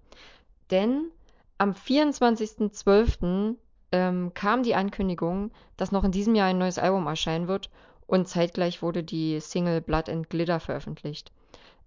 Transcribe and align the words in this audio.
Denn 0.71 1.11
am 1.59 1.73
24.12. 1.73 3.57
Ähm, 3.95 4.33
kam 4.33 4.63
die 4.63 4.75
Ankündigung, 4.75 5.51
dass 5.77 5.93
noch 5.93 6.03
in 6.03 6.13
diesem 6.13 6.35
Jahr 6.35 6.49
ein 6.49 6.57
neues 6.57 6.79
Album 6.79 7.07
erscheinen 7.07 7.47
wird 7.47 7.71
und 8.07 8.27
zeitgleich 8.27 8.81
wurde 8.81 9.03
die 9.03 9.39
Single 9.39 9.83
Blood 9.83 10.09
and 10.09 10.31
Glitter 10.31 10.61
veröffentlicht. 10.61 11.31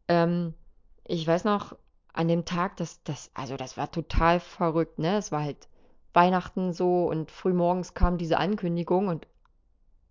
Ähm, 0.07 0.53
ich 1.03 1.25
weiß 1.25 1.45
noch, 1.45 1.75
an 2.13 2.27
dem 2.27 2.45
Tag, 2.45 2.77
das, 2.77 3.03
das, 3.03 3.31
also 3.33 3.57
das 3.57 3.75
war 3.75 3.91
total 3.91 4.39
verrückt, 4.39 4.99
ne? 4.99 5.17
Es 5.17 5.31
war 5.31 5.41
halt 5.41 5.67
Weihnachten 6.13 6.71
so 6.71 7.07
und 7.07 7.31
frühmorgens 7.31 7.93
kam 7.93 8.17
diese 8.17 8.37
Ankündigung 8.37 9.07
und 9.07 9.27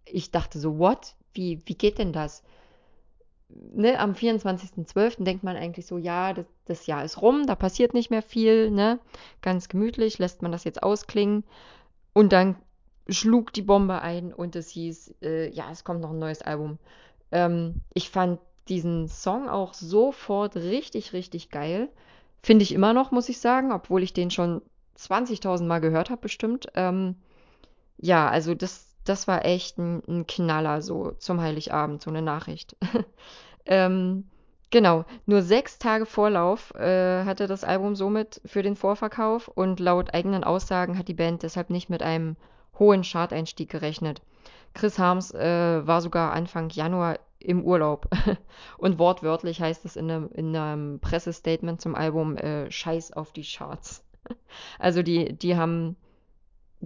ich 0.04 0.30
dachte 0.30 0.58
so, 0.58 0.78
what? 0.78 1.14
Wie, 1.32 1.62
wie 1.64 1.74
geht 1.74 1.98
denn 1.98 2.12
das? 2.12 2.42
Ne, 3.72 3.98
am 3.98 4.12
24.12. 4.14 5.22
denkt 5.22 5.44
man 5.44 5.56
eigentlich 5.56 5.86
so, 5.86 5.96
ja, 5.96 6.32
das, 6.32 6.46
das 6.64 6.86
Jahr 6.86 7.04
ist 7.04 7.22
rum, 7.22 7.46
da 7.46 7.54
passiert 7.54 7.94
nicht 7.94 8.10
mehr 8.10 8.22
viel, 8.22 8.70
ne? 8.70 8.98
Ganz 9.42 9.68
gemütlich 9.68 10.18
lässt 10.18 10.42
man 10.42 10.50
das 10.50 10.64
jetzt 10.64 10.82
ausklingen. 10.82 11.44
Und 12.12 12.32
dann 12.32 12.56
schlug 13.08 13.52
die 13.52 13.62
Bombe 13.62 14.00
ein 14.00 14.32
und 14.32 14.56
es 14.56 14.70
hieß, 14.70 15.14
äh, 15.22 15.50
ja, 15.50 15.70
es 15.70 15.84
kommt 15.84 16.00
noch 16.00 16.10
ein 16.10 16.18
neues 16.18 16.42
Album. 16.42 16.78
Ähm, 17.32 17.82
ich 17.92 18.10
fand 18.10 18.40
diesen 18.68 19.08
Song 19.08 19.48
auch 19.48 19.74
sofort 19.74 20.56
richtig, 20.56 21.12
richtig 21.12 21.50
geil. 21.50 21.88
Finde 22.42 22.62
ich 22.62 22.72
immer 22.72 22.92
noch, 22.92 23.10
muss 23.10 23.28
ich 23.28 23.38
sagen, 23.38 23.72
obwohl 23.72 24.02
ich 24.02 24.12
den 24.12 24.30
schon 24.30 24.62
20.000 24.98 25.64
Mal 25.64 25.80
gehört 25.80 26.10
habe, 26.10 26.22
bestimmt. 26.22 26.66
Ähm, 26.74 27.16
ja, 27.98 28.28
also 28.28 28.54
das, 28.54 28.93
das 29.04 29.28
war 29.28 29.44
echt 29.44 29.78
ein, 29.78 30.02
ein 30.08 30.26
Knaller 30.26 30.82
so 30.82 31.12
zum 31.12 31.40
Heiligabend, 31.40 32.02
so 32.02 32.10
eine 32.10 32.22
Nachricht. 32.22 32.76
ähm, 33.66 34.24
genau, 34.70 35.04
nur 35.26 35.42
sechs 35.42 35.78
Tage 35.78 36.06
Vorlauf 36.06 36.74
äh, 36.74 37.24
hatte 37.24 37.46
das 37.46 37.64
Album 37.64 37.94
somit 37.94 38.40
für 38.44 38.62
den 38.62 38.76
Vorverkauf 38.76 39.48
und 39.48 39.80
laut 39.80 40.14
eigenen 40.14 40.44
Aussagen 40.44 40.98
hat 40.98 41.08
die 41.08 41.14
Band 41.14 41.42
deshalb 41.42 41.70
nicht 41.70 41.90
mit 41.90 42.02
einem 42.02 42.36
hohen 42.78 43.02
Chart-Einstieg 43.02 43.70
gerechnet. 43.70 44.22
Chris 44.74 44.98
Harms 44.98 45.32
äh, 45.32 45.86
war 45.86 46.00
sogar 46.00 46.32
Anfang 46.32 46.68
Januar 46.70 47.18
im 47.38 47.62
Urlaub. 47.64 48.08
Und 48.78 48.98
wortwörtlich 48.98 49.60
heißt 49.60 49.84
es 49.84 49.96
in 49.96 50.10
einem, 50.10 50.30
in 50.32 50.56
einem 50.56 50.98
Pressestatement 51.00 51.80
zum 51.80 51.94
Album 51.94 52.36
äh, 52.36 52.70
Scheiß 52.70 53.12
auf 53.12 53.32
die 53.32 53.44
Charts. 53.44 54.02
Also 54.78 55.02
die, 55.02 55.34
die 55.34 55.54
haben 55.54 55.96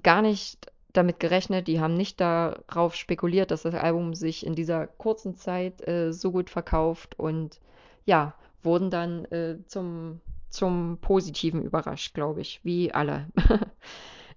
gar 0.03 0.23
nicht 0.23 0.73
damit 0.93 1.21
gerechnet, 1.21 1.69
die 1.69 1.81
haben 1.81 1.94
nicht 1.94 2.21
darauf 2.21 2.94
spekuliert, 2.94 3.50
dass 3.50 3.62
das 3.62 3.75
Album 3.75 4.15
sich 4.15 4.44
in 4.44 4.54
dieser 4.54 4.87
kurzen 4.87 5.34
Zeit 5.37 5.87
äh, 5.87 6.12
so 6.12 6.32
gut 6.32 6.50
verkauft 6.50 7.19
und 7.19 7.60
ja, 8.04 8.34
wurden 8.62 8.91
dann 8.91 9.25
äh, 9.26 9.59
zum, 9.66 10.21
zum 10.49 10.99
Positiven 11.00 11.62
überrascht, 11.62 12.15
glaube 12.15 12.41
ich, 12.41 12.60
wie 12.65 12.93
alle. 12.93 13.26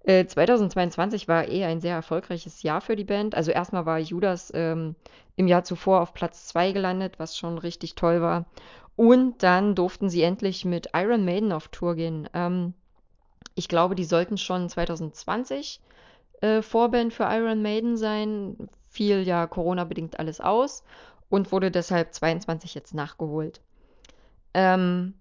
2022 0.04 1.28
war 1.28 1.48
eh 1.48 1.64
ein 1.64 1.80
sehr 1.80 1.94
erfolgreiches 1.94 2.64
Jahr 2.64 2.82
für 2.82 2.96
die 2.96 3.04
Band. 3.04 3.36
Also 3.36 3.52
erstmal 3.52 3.86
war 3.86 4.00
Judas 4.00 4.52
ähm, 4.56 4.96
im 5.36 5.48
Jahr 5.48 5.64
zuvor 5.64 6.02
auf 6.02 6.16
Platz 6.16 6.48
2 6.48 6.72
gelandet, 6.72 7.20
was 7.20 7.38
schon 7.38 7.60
richtig 7.60 7.94
toll 7.94 8.20
war. 8.20 8.46
Und 8.96 9.44
dann 9.44 9.76
durften 9.76 10.10
sie 10.10 10.24
endlich 10.24 10.66
mit 10.66 10.90
Iron 10.96 11.24
Maiden 11.24 11.52
auf 11.52 11.68
Tour 11.68 11.96
gehen. 11.96 12.28
Ähm, 12.34 12.74
ich 13.54 13.68
glaube, 13.68 13.94
die 13.94 14.04
sollten 14.04 14.38
schon 14.38 14.70
2020 14.70 15.82
äh, 16.42 16.62
Vorband 16.62 17.14
für 17.14 17.24
Iron 17.24 17.62
Maiden 17.62 17.98
sein. 17.98 18.70
Fiel 18.90 19.22
ja 19.26 19.48
Corona-bedingt 19.48 20.20
alles 20.20 20.42
aus 20.42 20.84
und 21.30 21.52
wurde 21.52 21.72
deshalb 21.72 22.14
22 22.14 22.76
jetzt 22.76 22.94
nachgeholt. 22.94 23.62
Ähm, 24.54 25.14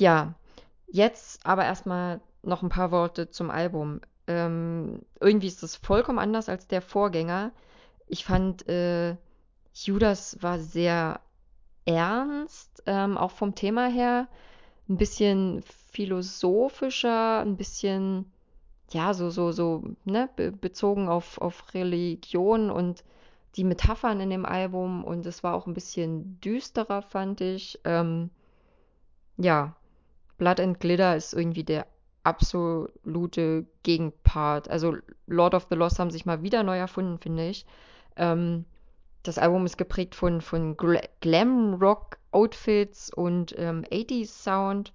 ja, 0.00 0.34
jetzt 0.86 1.44
aber 1.44 1.64
erstmal 1.64 2.20
noch 2.42 2.62
ein 2.62 2.70
paar 2.70 2.90
Worte 2.90 3.30
zum 3.30 3.50
Album. 3.50 4.00
Ähm, 4.26 5.00
irgendwie 5.20 5.48
ist 5.48 5.62
das 5.62 5.76
vollkommen 5.76 6.18
anders 6.18 6.48
als 6.48 6.66
der 6.66 6.80
Vorgänger. 6.80 7.52
Ich 8.06 8.24
fand, 8.24 8.68
äh, 8.68 9.16
Judas 9.74 10.42
war 10.42 10.58
sehr 10.58 11.20
ernst, 11.84 12.82
ähm, 12.86 13.18
auch 13.18 13.32
vom 13.32 13.54
Thema 13.54 13.88
her. 13.88 14.28
Ein 14.88 14.96
bisschen 14.96 15.62
philosophischer, 15.90 17.40
ein 17.40 17.56
bisschen, 17.56 18.32
ja, 18.92 19.14
so, 19.14 19.30
so, 19.30 19.52
so, 19.52 19.82
ne, 20.04 20.28
be 20.36 20.52
bezogen 20.52 21.08
auf, 21.08 21.38
auf 21.38 21.74
Religion 21.74 22.70
und 22.70 23.04
die 23.56 23.64
Metaphern 23.64 24.20
in 24.20 24.30
dem 24.30 24.46
Album. 24.46 25.04
Und 25.04 25.26
es 25.26 25.42
war 25.42 25.54
auch 25.54 25.66
ein 25.66 25.74
bisschen 25.74 26.40
düsterer, 26.40 27.02
fand 27.02 27.40
ich. 27.40 27.80
Ähm, 27.84 28.30
ja, 29.36 29.74
Blood 30.38 30.60
and 30.60 30.80
Glitter 30.80 31.16
ist 31.16 31.34
irgendwie 31.34 31.64
der 31.64 31.86
absolute 32.24 33.66
Gegenpart. 33.82 34.70
Also 34.70 34.96
Lord 35.26 35.54
of 35.54 35.66
the 35.70 35.76
Lost 35.76 35.98
haben 35.98 36.10
sich 36.10 36.26
mal 36.26 36.42
wieder 36.42 36.62
neu 36.62 36.78
erfunden, 36.78 37.18
finde 37.18 37.48
ich. 37.48 37.66
Ähm, 38.16 38.64
das 39.22 39.38
Album 39.38 39.64
ist 39.66 39.78
geprägt 39.78 40.14
von, 40.14 40.40
von 40.40 40.76
Glam-Rock-Outfits 40.76 43.12
und 43.14 43.54
ähm, 43.56 43.84
80s-Sound. 43.90 44.92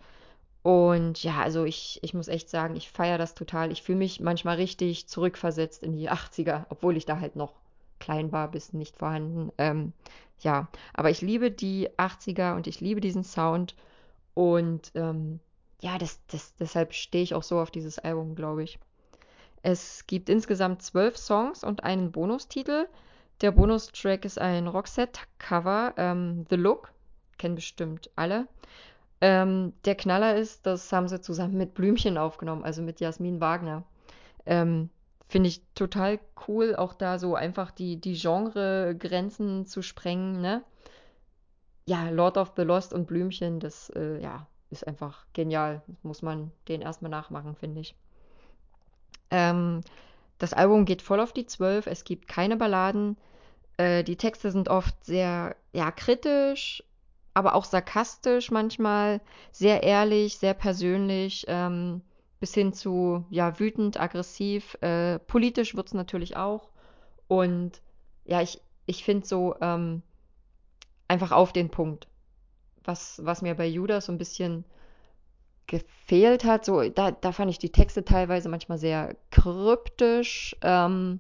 Und 0.67 1.23
ja, 1.23 1.37
also 1.37 1.63
ich, 1.63 1.97
ich 2.03 2.13
muss 2.13 2.27
echt 2.27 2.49
sagen, 2.49 2.75
ich 2.75 2.91
feiere 2.91 3.17
das 3.17 3.35
total. 3.35 3.71
Ich 3.71 3.83
fühle 3.83 3.99
mich 3.99 4.19
manchmal 4.19 4.57
richtig 4.57 5.07
zurückversetzt 5.07 5.81
in 5.81 5.93
die 5.93 6.11
80er, 6.11 6.65
obwohl 6.67 6.97
ich 6.97 7.05
da 7.05 7.21
halt 7.21 7.37
noch 7.37 7.53
klein 7.99 8.33
war, 8.33 8.51
bis 8.51 8.73
nicht 8.73 8.97
vorhanden. 8.97 9.53
Ähm, 9.57 9.93
ja, 10.41 10.67
aber 10.93 11.09
ich 11.09 11.21
liebe 11.21 11.51
die 11.51 11.89
80er 11.91 12.57
und 12.57 12.67
ich 12.67 12.81
liebe 12.81 12.99
diesen 12.99 13.23
Sound. 13.23 13.77
Und 14.33 14.91
ähm, 14.93 15.39
ja, 15.79 15.97
das, 15.97 16.19
das, 16.27 16.53
deshalb 16.57 16.93
stehe 16.93 17.23
ich 17.23 17.33
auch 17.33 17.43
so 17.43 17.61
auf 17.61 17.71
dieses 17.71 17.97
Album, 17.97 18.35
glaube 18.35 18.63
ich. 18.63 18.77
Es 19.61 20.05
gibt 20.05 20.27
insgesamt 20.27 20.81
zwölf 20.81 21.15
Songs 21.15 21.63
und 21.63 21.85
einen 21.85 22.11
Bonustitel. 22.11 22.89
Der 23.39 23.51
Bonustrack 23.51 24.25
ist 24.25 24.37
ein 24.37 24.67
Roxette-Cover, 24.67 25.93
ähm, 25.95 26.45
The 26.49 26.57
Look, 26.57 26.91
kennen 27.37 27.55
bestimmt 27.55 28.09
alle. 28.17 28.49
Ähm, 29.19 29.73
der 29.85 29.95
Knaller 29.95 30.35
ist, 30.35 30.65
das 30.65 30.91
haben 30.91 31.07
sie 31.07 31.21
zusammen 31.21 31.57
mit 31.57 31.73
Blümchen 31.73 32.17
aufgenommen, 32.17 32.63
also 32.63 32.81
mit 32.81 32.99
Jasmin 32.99 33.41
Wagner. 33.41 33.83
Ähm, 34.45 34.89
Finde 35.29 35.49
ich 35.49 35.61
total 35.75 36.19
cool, 36.47 36.75
auch 36.75 36.93
da 36.93 37.19
so 37.19 37.35
einfach 37.35 37.71
die, 37.71 37.99
die 37.99 38.13
Genre-Grenzen 38.13 39.65
zu 39.65 39.81
sprengen, 39.81 40.39
ne? 40.41 40.63
Ja, 41.85 42.09
Lord 42.09 42.37
of 42.37 42.53
the 42.55 42.63
Lost 42.63 42.93
und 42.93 43.07
Blümchen, 43.07 43.59
das, 43.59 43.89
äh, 43.89 44.21
ja, 44.21 44.47
ist 44.69 44.87
einfach 44.87 45.25
genial. 45.33 45.81
Muss 46.03 46.21
man 46.21 46.51
den 46.67 46.81
erstmal 46.81 47.11
nachmachen, 47.11 47.55
finde 47.55 47.81
ich. 47.81 47.95
Ähm, 49.31 49.81
das 50.37 50.53
Album 50.53 50.85
geht 50.85 51.01
voll 51.01 51.19
auf 51.19 51.33
die 51.33 51.45
Zwölf. 51.45 51.87
Es 51.87 52.03
gibt 52.03 52.27
keine 52.27 52.57
Balladen. 52.57 53.17
Äh, 53.77 54.03
die 54.03 54.17
Texte 54.17 54.51
sind 54.51 54.69
oft 54.69 55.03
sehr 55.05 55.55
ja, 55.73 55.91
kritisch, 55.91 56.83
aber 57.37 57.55
auch 57.55 57.65
sarkastisch 57.65 58.51
manchmal. 58.51 59.21
Sehr 59.51 59.83
ehrlich, 59.83 60.37
sehr 60.37 60.53
persönlich. 60.53 61.45
Ähm, 61.47 62.01
bis 62.39 62.53
hin 62.53 62.73
zu 62.73 63.25
ja, 63.29 63.59
wütend, 63.59 63.99
aggressiv. 63.99 64.75
Äh, 64.81 65.19
politisch 65.19 65.75
wird 65.75 65.87
es 65.87 65.93
natürlich 65.93 66.35
auch. 66.37 66.69
Und 67.27 67.81
ja, 68.25 68.41
ich, 68.41 68.61
ich 68.85 69.03
finde 69.03 69.25
so 69.25 69.55
ähm, 69.61 70.03
einfach 71.07 71.31
auf 71.31 71.53
den 71.53 71.69
Punkt 71.69 72.07
was, 72.87 73.21
was 73.23 73.41
mir 73.41 73.53
bei 73.55 73.67
Judas 73.67 74.05
so 74.05 74.11
ein 74.11 74.17
bisschen 74.17 74.63
gefehlt 75.67 76.45
hat. 76.45 76.65
So, 76.65 76.89
da, 76.89 77.11
da 77.11 77.31
fand 77.31 77.51
ich 77.51 77.59
die 77.59 77.71
Texte 77.71 78.05
teilweise 78.05 78.49
manchmal 78.49 78.77
sehr 78.77 79.15
kryptisch. 79.29 80.55
Ähm, 80.61 81.19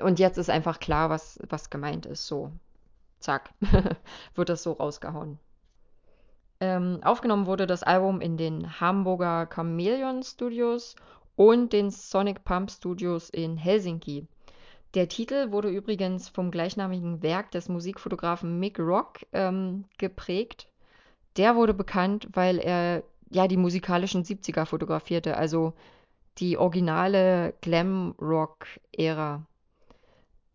und 0.00 0.18
jetzt 0.18 0.38
ist 0.38 0.48
einfach 0.48 0.78
klar, 0.78 1.10
was, 1.10 1.38
was 1.48 1.68
gemeint 1.68 2.06
ist. 2.06 2.26
So, 2.26 2.52
zack, 3.20 3.50
wird 4.34 4.48
das 4.48 4.62
so 4.62 4.72
rausgehauen. 4.72 5.38
Ähm, 6.60 7.00
aufgenommen 7.02 7.46
wurde 7.46 7.66
das 7.66 7.82
Album 7.82 8.20
in 8.20 8.36
den 8.36 8.80
Hamburger 8.80 9.46
Chameleon 9.46 10.22
Studios 10.22 10.94
und 11.36 11.72
den 11.72 11.90
Sonic 11.90 12.44
Pump 12.44 12.70
Studios 12.70 13.30
in 13.30 13.56
Helsinki. 13.56 14.26
Der 14.94 15.08
Titel 15.08 15.52
wurde 15.52 15.70
übrigens 15.70 16.28
vom 16.28 16.50
gleichnamigen 16.50 17.22
Werk 17.22 17.52
des 17.52 17.68
Musikfotografen 17.68 18.58
Mick 18.58 18.78
Rock 18.78 19.20
ähm, 19.32 19.84
geprägt. 19.98 20.68
Der 21.36 21.54
wurde 21.54 21.72
bekannt, 21.72 22.28
weil 22.32 22.58
er 22.58 23.04
ja 23.30 23.46
die 23.46 23.56
musikalischen 23.56 24.24
70er 24.24 24.66
fotografierte, 24.66 25.36
also 25.36 25.72
die 26.38 26.58
originale 26.58 27.54
Glam-Rock-Ära. 27.60 29.46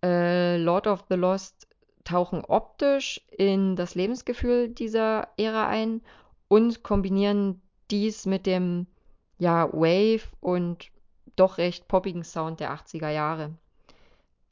Äh, 0.04 0.58
Lord 0.58 0.88
of 0.88 1.06
the 1.10 1.16
Lost 1.16 1.68
tauchen 2.06 2.46
optisch 2.46 3.22
in 3.32 3.76
das 3.76 3.96
Lebensgefühl 3.96 4.70
dieser 4.70 5.28
Ära 5.38 5.68
ein 5.68 6.02
und 6.48 6.84
kombinieren 6.84 7.62
dies 7.92 8.26
mit 8.26 8.46
dem 8.46 8.88
ja, 9.38 9.72
Wave 9.74 10.24
und 10.40 10.90
doch 11.36 11.58
recht 11.58 11.90
poppigen 11.90 12.24
Sound 12.24 12.62
der 12.62 12.74
80er 12.74 13.10
Jahre. 13.10 13.58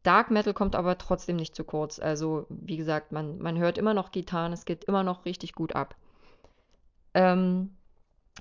Dark 0.04 0.32
Metal 0.32 0.54
kommt 0.54 0.76
aber 0.76 0.98
trotzdem 0.98 1.38
nicht 1.38 1.56
zu 1.56 1.64
kurz. 1.64 1.98
Also, 2.00 2.46
wie 2.50 2.76
gesagt, 2.76 3.14
man, 3.14 3.38
man 3.38 3.58
hört 3.58 3.78
immer 3.78 3.94
noch 3.94 4.12
Gitarren, 4.12 4.52
es 4.52 4.66
geht 4.66 4.84
immer 4.84 5.04
noch 5.04 5.24
richtig 5.24 5.54
gut 5.54 5.76
ab. 5.76 5.96
Ähm, 7.14 7.78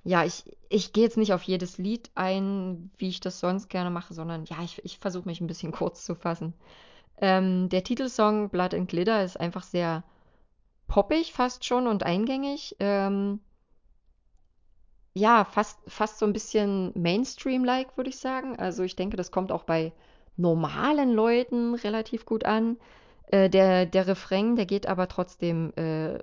ja, 0.02 0.24
ich, 0.24 0.44
ich 0.68 0.92
gehe 0.92 1.04
jetzt 1.04 1.16
nicht 1.16 1.32
auf 1.32 1.42
jedes 1.42 1.78
Lied 1.78 2.10
ein, 2.16 2.90
wie 2.96 3.08
ich 3.08 3.20
das 3.20 3.38
sonst 3.38 3.68
gerne 3.68 3.90
mache, 3.90 4.14
sondern 4.14 4.44
ja, 4.46 4.56
ich, 4.64 4.84
ich 4.84 4.98
versuche 4.98 5.28
mich 5.28 5.40
ein 5.40 5.46
bisschen 5.46 5.70
kurz 5.72 6.04
zu 6.04 6.16
fassen. 6.16 6.54
Ähm, 7.22 7.68
der 7.68 7.84
Titelsong 7.84 8.50
Blood 8.50 8.74
and 8.74 8.88
Glitter 8.88 9.24
ist 9.24 9.38
einfach 9.38 9.62
sehr 9.62 10.02
poppig 10.88 11.32
fast 11.32 11.64
schon 11.64 11.86
und 11.86 12.02
eingängig. 12.02 12.76
Ähm, 12.80 13.38
ja, 15.14 15.44
fast, 15.44 15.78
fast 15.86 16.18
so 16.18 16.26
ein 16.26 16.32
bisschen 16.32 16.90
Mainstream-like, 16.94 17.96
würde 17.96 18.10
ich 18.10 18.18
sagen. 18.18 18.58
Also 18.58 18.82
ich 18.82 18.96
denke, 18.96 19.16
das 19.16 19.30
kommt 19.30 19.52
auch 19.52 19.62
bei 19.62 19.92
normalen 20.36 21.12
Leuten 21.12 21.76
relativ 21.76 22.26
gut 22.26 22.44
an. 22.44 22.76
Äh, 23.28 23.48
der, 23.48 23.86
der 23.86 24.08
Refrain, 24.08 24.56
der 24.56 24.66
geht 24.66 24.88
aber 24.88 25.06
trotzdem 25.06 25.72
äh, 25.76 26.18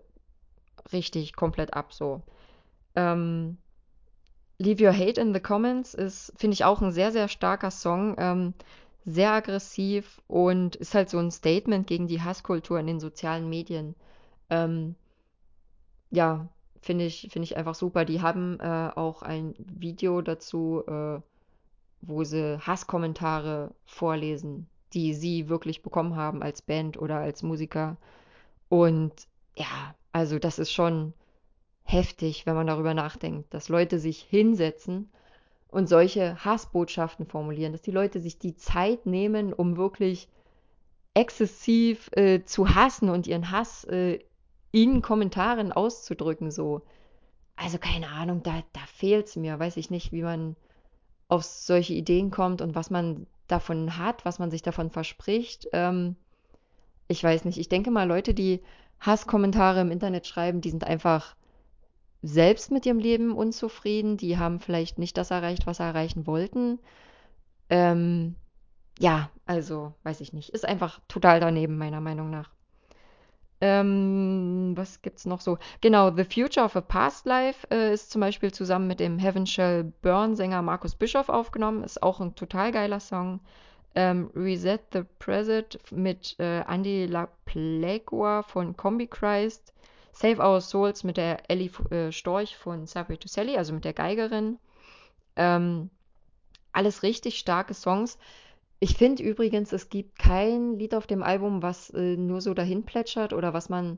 richtig 0.92 1.34
komplett 1.34 1.74
ab 1.74 1.94
so. 1.94 2.22
Ähm, 2.96 3.58
Leave 4.58 4.84
Your 4.84 4.94
Hate 4.94 5.22
in 5.22 5.34
the 5.34 5.40
Comments 5.40 5.94
ist, 5.94 6.34
finde 6.36 6.56
ich, 6.56 6.66
auch 6.66 6.82
ein 6.82 6.92
sehr, 6.92 7.14
sehr 7.14 7.30
starker 7.30 7.72
Song. 7.72 8.16
Ähm, 8.18 8.54
sehr 9.10 9.32
aggressiv 9.32 10.22
und 10.28 10.76
ist 10.76 10.94
halt 10.94 11.10
so 11.10 11.18
ein 11.18 11.32
Statement 11.32 11.88
gegen 11.88 12.08
die 12.08 12.22
Hasskultur 12.22 12.80
in 12.80 12.88
den 12.88 13.00
sozialen 13.00 13.50
Medien. 13.50 13.96
Ähm, 14.50 14.96
ja, 16.12 16.48
finde 16.82 17.06
ich, 17.06 17.30
finde 17.32 17.46
ich 17.46 17.58
einfach 17.58 17.76
super. 17.76 18.06
Die 18.06 18.22
haben 18.22 18.60
äh, 18.60 18.92
auch 18.96 19.22
ein 19.22 19.56
Video 19.58 20.22
dazu, 20.22 20.84
äh, 20.88 21.20
wo 22.02 22.24
sie 22.24 22.60
Hasskommentare 22.60 23.74
vorlesen, 23.86 24.68
die 24.94 25.14
sie 25.14 25.50
wirklich 25.50 25.82
bekommen 25.82 26.16
haben 26.16 26.42
als 26.42 26.62
Band 26.62 27.00
oder 27.00 27.18
als 27.18 27.44
Musiker. 27.44 27.98
Und 28.70 29.14
ja, 29.56 29.96
also 30.12 30.40
das 30.40 30.60
ist 30.60 30.72
schon 30.72 31.14
heftig, 31.84 32.46
wenn 32.46 32.56
man 32.56 32.68
darüber 32.68 32.94
nachdenkt, 32.94 33.54
dass 33.54 33.70
Leute 33.70 34.00
sich 34.00 34.22
hinsetzen 34.22 35.10
und 35.72 35.88
solche 35.88 36.44
Hassbotschaften 36.44 37.26
formulieren, 37.26 37.72
dass 37.72 37.82
die 37.82 37.92
Leute 37.92 38.20
sich 38.20 38.40
die 38.40 38.56
Zeit 38.56 39.06
nehmen, 39.06 39.54
um 39.54 39.78
wirklich 39.78 40.28
exzessiv 41.14 42.10
äh, 42.14 42.44
zu 42.44 42.76
hassen 42.76 43.10
und 43.10 43.28
ihren 43.28 43.52
Hass 43.52 43.84
äh, 43.86 44.20
in 44.72 45.02
Kommentaren 45.02 45.72
auszudrücken, 45.72 46.52
so. 46.52 46.82
Also 47.56 47.78
keine 47.78 48.08
Ahnung, 48.08 48.42
da, 48.42 48.64
da 48.74 48.80
fehlt 48.94 49.28
es 49.28 49.36
mir. 49.36 49.60
Weiß 49.60 49.76
ich 49.78 49.90
nicht, 49.90 50.12
wie 50.12 50.22
man 50.22 50.56
auf 51.28 51.44
solche 51.44 51.94
Ideen 51.94 52.32
kommt 52.32 52.62
und 52.62 52.74
was 52.74 52.90
man 52.90 53.28
davon 53.48 53.98
hat, 53.98 54.24
was 54.24 54.40
man 54.40 54.50
sich 54.50 54.62
davon 54.62 54.90
verspricht. 54.90 55.68
Ähm, 55.74 56.16
ich 57.08 57.24
weiß 57.24 57.46
nicht. 57.46 57.58
Ich 57.58 57.68
denke 57.68 57.92
mal, 57.92 58.08
Leute, 58.08 58.34
die 58.34 58.62
Hasskommentare 59.02 59.82
im 59.82 59.92
Internet 59.92 60.26
schreiben, 60.26 60.62
die 60.62 60.70
sind 60.70 60.86
einfach 60.86 61.36
selbst 62.22 62.72
mit 62.72 62.86
ihrem 62.86 63.00
Leben 63.00 63.34
unzufrieden. 63.34 64.18
Die 64.18 64.38
haben 64.38 64.60
vielleicht 64.60 64.98
nicht 64.98 65.18
das 65.18 65.32
erreicht, 65.32 65.68
was 65.68 65.78
sie 65.78 65.84
erreichen 65.84 66.28
wollten. 66.28 66.80
Ähm, 67.70 68.36
ja, 69.00 69.30
also 69.46 69.94
weiß 70.04 70.22
ich 70.22 70.34
nicht. 70.34 70.50
Ist 70.50 70.66
einfach 70.66 71.00
total 71.08 71.40
daneben, 71.40 71.78
meiner 71.78 72.02
Meinung 72.02 72.30
nach. 72.30 72.52
Ähm, 73.62 74.72
was 74.76 75.02
gibt's 75.02 75.26
noch 75.26 75.42
so? 75.42 75.58
Genau, 75.82 76.12
The 76.12 76.24
Future 76.24 76.66
of 76.66 76.76
a 76.78 76.82
Past 76.82 77.26
Life 77.26 77.68
äh, 77.72 77.94
ist 77.94 78.10
zum 78.12 78.22
Beispiel 78.22 78.54
zusammen 78.54 78.88
mit 78.88 79.02
dem 79.02 79.20
Heaven 79.20 79.46
Shall 79.46 79.92
Burn 80.02 80.36
Sänger 80.36 80.62
Markus 80.62 80.96
Bischoff 80.96 81.28
aufgenommen. 81.30 81.84
Ist 81.84 82.02
auch 82.02 82.22
ein 82.22 82.36
total 82.36 82.72
geiler 82.72 83.02
Song. 83.02 83.42
Ähm, 83.96 84.30
Reset 84.36 84.80
the 84.94 85.02
Present 85.18 85.80
mit 85.92 86.36
äh, 86.40 86.62
Andy 86.62 87.06
LaPlegua 87.06 88.44
von 88.44 88.78
Combi 88.78 89.08
Christ. 89.08 89.74
Save 90.12 90.42
Our 90.42 90.62
Souls 90.62 91.04
mit 91.04 91.18
der 91.18 91.50
Ellie 91.50 91.72
äh, 91.92 92.12
Storch 92.12 92.56
von 92.58 92.88
Subway 92.88 93.18
to 93.18 93.28
Sally, 93.28 93.58
also 93.58 93.74
mit 93.74 93.86
der 93.86 93.94
Geigerin. 93.94 94.58
Ähm, 95.36 95.90
alles 96.72 97.04
richtig 97.04 97.40
starke 97.40 97.74
Songs. 97.74 98.18
Ich 98.80 98.96
finde 98.96 99.24
übrigens, 99.24 99.74
es 99.74 99.90
gibt 99.90 100.18
kein 100.18 100.78
Lied 100.78 100.96
auf 100.96 101.08
dem 101.08 101.24
Album, 101.24 101.62
was 101.62 101.90
äh, 101.92 102.16
nur 102.16 102.42
so 102.42 102.54
dahin 102.54 102.84
plätschert 102.84 103.34
oder 103.34 103.54
was 103.54 103.70
man 103.70 103.98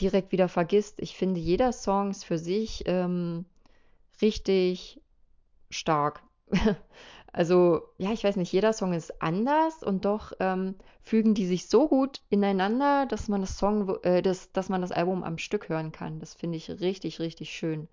direkt 0.00 0.32
wieder 0.32 0.48
vergisst. 0.48 1.00
Ich 1.00 1.16
finde, 1.16 1.40
jeder 1.40 1.72
Song 1.72 2.10
ist 2.10 2.24
für 2.24 2.38
sich 2.38 2.84
ähm, 2.86 3.44
richtig 4.22 5.00
stark. 5.70 6.22
also, 7.32 7.82
ja, 7.98 8.12
ich 8.12 8.24
weiß 8.24 8.36
nicht, 8.36 8.52
jeder 8.52 8.72
Song 8.72 8.92
ist 8.92 9.22
anders 9.22 9.82
und 9.82 10.04
doch 10.04 10.32
ähm, 10.40 10.74
fügen 11.02 11.34
die 11.34 11.46
sich 11.46 11.68
so 11.68 11.88
gut 11.88 12.22
ineinander, 12.30 13.06
dass 13.06 13.28
man 13.28 13.40
das 13.42 13.58
Song, 13.58 13.96
äh, 14.02 14.22
das, 14.22 14.52
dass 14.52 14.68
man 14.68 14.80
das 14.80 14.92
Album 14.92 15.22
am 15.24 15.38
Stück 15.38 15.68
hören 15.68 15.92
kann. 15.92 16.20
Das 16.20 16.34
finde 16.34 16.56
ich 16.56 16.70
richtig, 16.80 17.20
richtig 17.20 17.50
schön. 17.50 17.88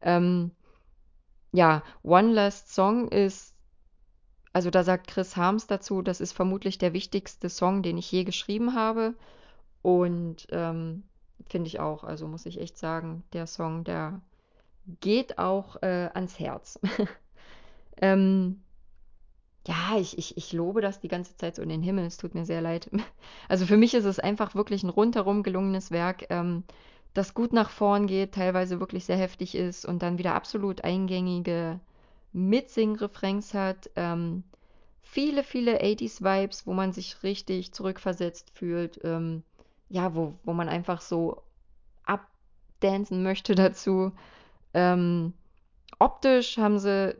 Ähm, 0.00 0.52
ja, 1.52 1.82
One 2.02 2.32
Last 2.32 2.72
Song 2.72 3.08
ist 3.08 3.54
also 4.52 4.70
da 4.70 4.82
sagt 4.82 5.06
Chris 5.06 5.36
Harms 5.36 5.66
dazu, 5.66 6.02
das 6.02 6.20
ist 6.20 6.32
vermutlich 6.32 6.78
der 6.78 6.92
wichtigste 6.92 7.48
Song, 7.48 7.82
den 7.82 7.98
ich 7.98 8.10
je 8.10 8.24
geschrieben 8.24 8.74
habe. 8.74 9.14
Und 9.82 10.46
ähm, 10.50 11.04
finde 11.48 11.68
ich 11.68 11.80
auch, 11.80 12.04
also 12.04 12.26
muss 12.26 12.46
ich 12.46 12.60
echt 12.60 12.76
sagen, 12.76 13.22
der 13.32 13.46
Song, 13.46 13.84
der 13.84 14.20
geht 15.00 15.38
auch 15.38 15.80
äh, 15.82 16.10
ans 16.14 16.38
Herz. 16.38 16.80
ähm, 18.02 18.62
ja, 19.66 19.98
ich, 19.98 20.16
ich, 20.18 20.36
ich 20.36 20.52
lobe 20.52 20.80
das 20.80 21.00
die 21.00 21.08
ganze 21.08 21.36
Zeit 21.36 21.56
so 21.56 21.62
in 21.62 21.68
den 21.68 21.82
Himmel. 21.82 22.06
Es 22.06 22.16
tut 22.16 22.34
mir 22.34 22.44
sehr 22.44 22.60
leid. 22.60 22.90
Also 23.48 23.66
für 23.66 23.76
mich 23.76 23.94
ist 23.94 24.04
es 24.04 24.20
einfach 24.20 24.54
wirklich 24.54 24.84
ein 24.84 24.90
rundherum 24.90 25.42
gelungenes 25.42 25.90
Werk, 25.90 26.26
ähm, 26.30 26.62
das 27.14 27.34
gut 27.34 27.52
nach 27.52 27.70
vorn 27.70 28.06
geht, 28.06 28.34
teilweise 28.34 28.78
wirklich 28.78 29.04
sehr 29.04 29.16
heftig 29.16 29.56
ist 29.56 29.84
und 29.84 30.02
dann 30.02 30.18
wieder 30.18 30.34
absolut 30.34 30.84
eingängige 30.84 31.80
Mitsing-Refrains 32.32 33.52
hat. 33.54 33.90
Ähm, 33.96 34.44
viele, 35.02 35.42
viele 35.42 35.82
80s-Vibes, 35.82 36.66
wo 36.66 36.72
man 36.72 36.92
sich 36.92 37.22
richtig 37.24 37.72
zurückversetzt 37.72 38.50
fühlt. 38.50 39.00
Ähm, 39.02 39.42
ja, 39.88 40.14
wo, 40.14 40.34
wo 40.44 40.52
man 40.52 40.68
einfach 40.68 41.00
so 41.00 41.42
abdancen 42.04 43.22
möchte 43.24 43.54
dazu. 43.56 44.12
Ähm, 44.72 45.32
optisch 45.98 46.58
haben 46.58 46.78
sie, 46.78 47.16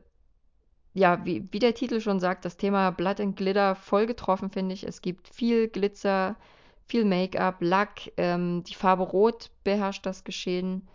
ja, 0.93 1.25
wie, 1.25 1.47
wie 1.53 1.59
der 1.59 1.75
Titel 1.75 2.01
schon 2.01 2.21
sagt, 2.21 2.45
das 2.45 2.57
Thema 2.57 2.91
Blood 2.91 3.21
and 3.21 3.37
Glitter 3.37 3.75
voll 3.75 4.07
getroffen, 4.07 4.51
finde 4.51 4.75
ich. 4.75 4.85
Es 4.85 5.03
gibt 5.03 5.29
viel 5.29 5.69
Glitzer, 5.69 6.37
viel 6.87 7.05
Make-up, 7.05 7.57
Lack. 7.61 8.13
Ähm, 8.17 8.65
die 8.65 8.75
Farbe 8.75 9.05
Rot 9.05 9.51
beherrscht 9.63 10.05
das 10.05 10.25
Geschehen. 10.25 10.89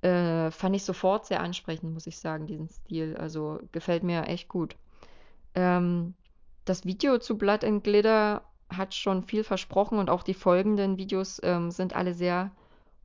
Äh, 0.00 0.50
fand 0.50 0.76
ich 0.76 0.84
sofort 0.84 1.26
sehr 1.26 1.40
ansprechend, 1.40 1.92
muss 1.92 2.06
ich 2.06 2.18
sagen, 2.18 2.46
diesen 2.46 2.68
Stil. 2.70 3.16
Also 3.18 3.60
gefällt 3.72 4.02
mir 4.02 4.24
echt 4.24 4.48
gut. 4.48 4.76
Ähm, 5.54 6.14
das 6.64 6.86
Video 6.86 7.18
zu 7.18 7.36
Blood 7.36 7.64
and 7.64 7.84
Glitter 7.84 8.42
hat 8.70 8.94
schon 8.94 9.24
viel 9.24 9.44
versprochen 9.44 9.98
und 9.98 10.08
auch 10.08 10.22
die 10.22 10.34
folgenden 10.34 10.96
Videos 10.96 11.40
ähm, 11.42 11.70
sind 11.70 11.94
alle 11.94 12.14
sehr 12.14 12.50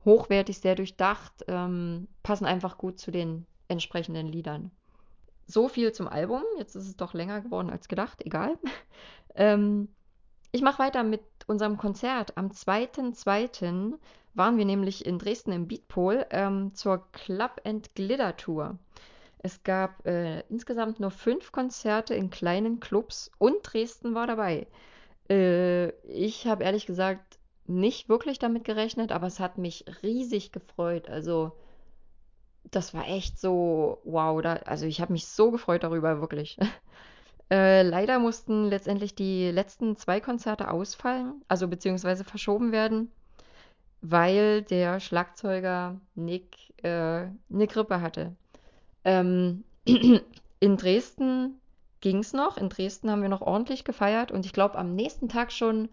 hochwertig, 0.05 0.59
sehr 0.59 0.75
durchdacht, 0.75 1.33
ähm, 1.47 2.07
passen 2.23 2.45
einfach 2.45 2.77
gut 2.77 2.99
zu 2.99 3.11
den 3.11 3.45
entsprechenden 3.67 4.27
Liedern. 4.27 4.71
So 5.49 5.67
viel 5.67 5.91
zum 5.93 6.07
Album. 6.07 6.43
Jetzt 6.59 6.75
ist 6.75 6.85
es 6.85 6.95
doch 6.95 7.15
länger 7.15 7.41
geworden 7.41 7.71
als 7.71 7.87
gedacht, 7.87 8.23
egal. 8.23 8.59
ähm, 9.35 9.89
ich 10.51 10.61
mache 10.61 10.77
weiter 10.77 11.01
mit 11.01 11.23
unserem 11.47 11.77
Konzert. 11.77 12.37
Am 12.37 12.49
2.2. 12.49 13.95
waren 14.35 14.57
wir 14.59 14.65
nämlich 14.65 15.07
in 15.07 15.17
Dresden 15.17 15.51
im 15.51 15.67
Beatpol 15.67 16.27
ähm, 16.29 16.75
zur 16.75 17.11
Club 17.13 17.61
and 17.63 17.95
Glitter 17.95 18.37
Tour. 18.37 18.77
Es 19.39 19.63
gab 19.63 20.05
äh, 20.05 20.41
insgesamt 20.49 20.99
nur 20.99 21.09
fünf 21.09 21.51
Konzerte 21.51 22.13
in 22.13 22.29
kleinen 22.29 22.79
Clubs 22.79 23.31
und 23.39 23.57
Dresden 23.63 24.13
war 24.13 24.27
dabei. 24.27 24.67
Äh, 25.31 25.89
ich 26.03 26.45
habe 26.45 26.63
ehrlich 26.63 26.85
gesagt 26.85 27.39
nicht 27.65 28.07
wirklich 28.07 28.37
damit 28.37 28.65
gerechnet, 28.65 29.11
aber 29.11 29.25
es 29.25 29.39
hat 29.39 29.57
mich 29.57 29.85
riesig 30.03 30.51
gefreut. 30.51 31.09
Also 31.09 31.53
das 32.71 32.93
war 32.93 33.07
echt 33.07 33.39
so, 33.39 33.99
wow, 34.03 34.41
da, 34.41 34.55
also 34.65 34.85
ich 34.85 35.01
habe 35.01 35.13
mich 35.13 35.27
so 35.27 35.51
gefreut 35.51 35.83
darüber, 35.83 36.21
wirklich. 36.21 36.57
Äh, 37.51 37.81
leider 37.81 38.19
mussten 38.19 38.65
letztendlich 38.65 39.15
die 39.15 39.49
letzten 39.49 39.97
zwei 39.97 40.19
Konzerte 40.19 40.69
ausfallen, 40.69 41.43
also 41.47 41.67
beziehungsweise 41.67 42.23
verschoben 42.23 42.71
werden, 42.71 43.11
weil 44.01 44.61
der 44.61 44.99
Schlagzeuger 44.99 45.99
Nick 46.13 46.57
äh, 46.83 47.27
eine 47.51 47.67
Grippe 47.67 48.01
hatte. 48.01 48.35
Ähm, 49.03 49.63
in 50.59 50.77
Dresden 50.77 51.59
ging 52.01 52.19
es 52.19 52.33
noch. 52.33 52.57
In 52.57 52.69
Dresden 52.69 53.09
haben 53.09 53.21
wir 53.23 53.29
noch 53.29 53.41
ordentlich 53.41 53.83
gefeiert 53.83 54.31
und 54.31 54.45
ich 54.45 54.53
glaube, 54.53 54.77
am 54.77 54.93
nächsten 54.93 55.27
Tag 55.27 55.51
schon 55.51 55.89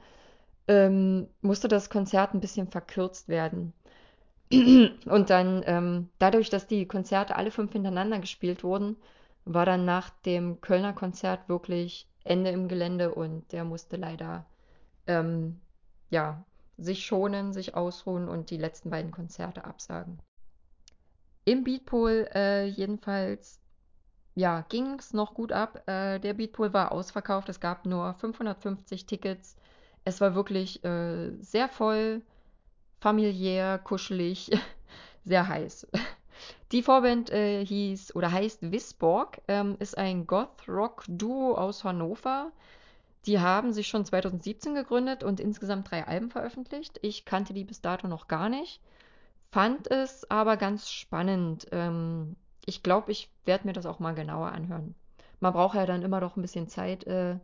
ähm, 0.69 1.29
musste 1.41 1.69
das 1.69 1.91
Konzert 1.91 2.35
ein 2.35 2.41
bisschen 2.41 2.69
verkürzt 2.69 3.29
werden. 3.29 3.73
Und 4.51 5.31
dann, 5.31 5.63
ähm, 5.67 6.09
dadurch, 6.19 6.51
dass 6.51 6.67
die 6.67 6.87
Konzerte 6.87 7.37
alle 7.37 7.51
fünf 7.51 7.73
hintereinander 7.73 8.21
gespielt 8.21 8.63
wurden, 8.63 8.97
war 9.45 9.67
dann 9.67 9.85
nach 9.85 10.11
dem 10.25 10.61
Kölner 10.61 10.93
Konzert 10.93 11.49
wirklich 11.49 12.09
Ende 12.25 12.51
im 12.51 12.69
Gelände 12.69 13.15
und 13.15 13.53
der 13.53 13.65
musste 13.65 13.97
leider, 13.97 14.47
ähm, 15.07 15.61
ja, 16.11 16.45
sich 16.77 17.07
schonen, 17.07 17.53
sich 17.53 17.75
ausruhen 17.75 18.29
und 18.29 18.51
die 18.51 18.59
letzten 18.59 18.91
beiden 18.91 19.11
Konzerte 19.11 19.65
absagen. 19.65 20.21
Im 21.45 21.65
Beatpool 21.65 22.29
äh, 22.35 22.67
jedenfalls, 22.67 23.61
ja, 24.35 24.63
ging 24.69 24.99
es 24.99 25.15
noch 25.15 25.35
gut 25.35 25.53
ab. 25.53 25.89
Äh, 25.89 26.19
der 26.19 26.35
Beatpool 26.35 26.73
war 26.73 26.93
ausverkauft. 26.93 27.49
Es 27.49 27.61
gab 27.61 27.87
nur 27.87 28.15
550 28.15 29.07
Tickets. 29.07 29.57
Es 30.05 30.21
war 30.21 30.35
wirklich 30.35 30.85
äh, 30.85 31.31
sehr 31.41 31.69
voll 31.69 32.23
familiär, 33.01 33.79
kuschelig, 33.79 34.51
sehr 35.25 35.49
heiß. 35.49 35.87
Die 36.73 36.83
Vorband 36.83 37.31
äh, 37.31 37.65
hieß 37.65 38.15
oder 38.17 38.33
heißt 38.33 38.73
Wisborg, 38.73 39.41
ähm, 39.49 39.77
ist 39.79 39.97
ein 39.97 40.27
Goth-Rock-Duo 40.27 41.55
aus 41.55 41.85
Hannover. 41.85 42.51
Die 43.27 43.41
haben 43.41 43.73
sich 43.73 43.89
schon 43.89 44.05
2017 44.05 44.75
gegründet 44.75 45.25
und 45.25 45.41
insgesamt 45.41 45.91
drei 45.91 46.07
Alben 46.07 46.31
veröffentlicht. 46.31 46.99
Ich 47.03 47.25
kannte 47.25 47.55
die 47.55 47.65
bis 47.65 47.81
dato 47.81 48.09
noch 48.09 48.29
gar 48.29 48.49
nicht, 48.49 48.81
fand 49.51 49.91
es 49.91 50.31
aber 50.31 50.57
ganz 50.57 50.91
spannend. 50.91 51.67
Ähm, 51.73 52.37
ich 52.65 52.83
glaube, 52.83 53.13
ich 53.13 53.31
werde 53.45 53.67
mir 53.67 53.73
das 53.73 53.87
auch 53.87 54.01
mal 54.01 54.15
genauer 54.15 54.53
anhören. 54.53 54.95
Man 55.41 55.53
braucht 55.53 55.77
ja 55.77 55.87
dann 55.87 56.03
immer 56.03 56.21
doch 56.21 56.37
ein 56.37 56.43
bisschen 56.43 56.69
Zeit, 56.69 57.05
äh, 57.05 57.39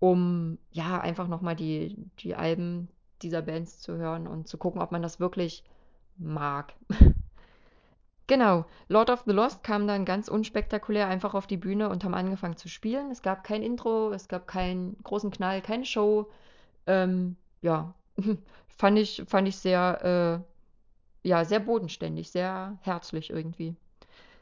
um 0.00 0.58
ja 0.72 1.00
einfach 1.00 1.28
nochmal 1.28 1.56
die, 1.56 1.96
die 2.20 2.34
Alben 2.34 2.88
dieser 3.24 3.42
Bands 3.42 3.80
zu 3.80 3.96
hören 3.96 4.26
und 4.26 4.46
zu 4.46 4.58
gucken, 4.58 4.80
ob 4.80 4.92
man 4.92 5.02
das 5.02 5.18
wirklich 5.18 5.64
mag. 6.16 6.74
genau, 8.26 8.66
Lord 8.88 9.10
of 9.10 9.24
the 9.26 9.32
Lost 9.32 9.64
kam 9.64 9.86
dann 9.88 10.04
ganz 10.04 10.28
unspektakulär 10.28 11.08
einfach 11.08 11.34
auf 11.34 11.46
die 11.46 11.56
Bühne 11.56 11.88
und 11.88 12.04
haben 12.04 12.14
angefangen 12.14 12.56
zu 12.56 12.68
spielen. 12.68 13.10
Es 13.10 13.22
gab 13.22 13.42
kein 13.44 13.62
Intro, 13.62 14.12
es 14.12 14.28
gab 14.28 14.46
keinen 14.46 14.96
großen 15.02 15.30
Knall, 15.30 15.62
keine 15.62 15.86
Show. 15.86 16.30
Ähm, 16.86 17.36
ja, 17.62 17.94
fand 18.68 18.98
ich, 18.98 19.24
fand 19.26 19.48
ich 19.48 19.56
sehr, 19.56 20.44
äh, 21.24 21.28
ja, 21.28 21.44
sehr 21.44 21.60
bodenständig, 21.60 22.30
sehr 22.30 22.78
herzlich 22.82 23.30
irgendwie. 23.30 23.74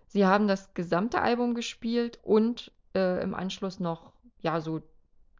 Sie 0.08 0.26
haben 0.26 0.46
das 0.48 0.74
gesamte 0.74 1.22
Album 1.22 1.54
gespielt 1.54 2.18
und 2.22 2.70
äh, 2.94 3.22
im 3.22 3.34
Anschluss 3.34 3.80
noch, 3.80 4.12
ja, 4.42 4.60
so 4.60 4.82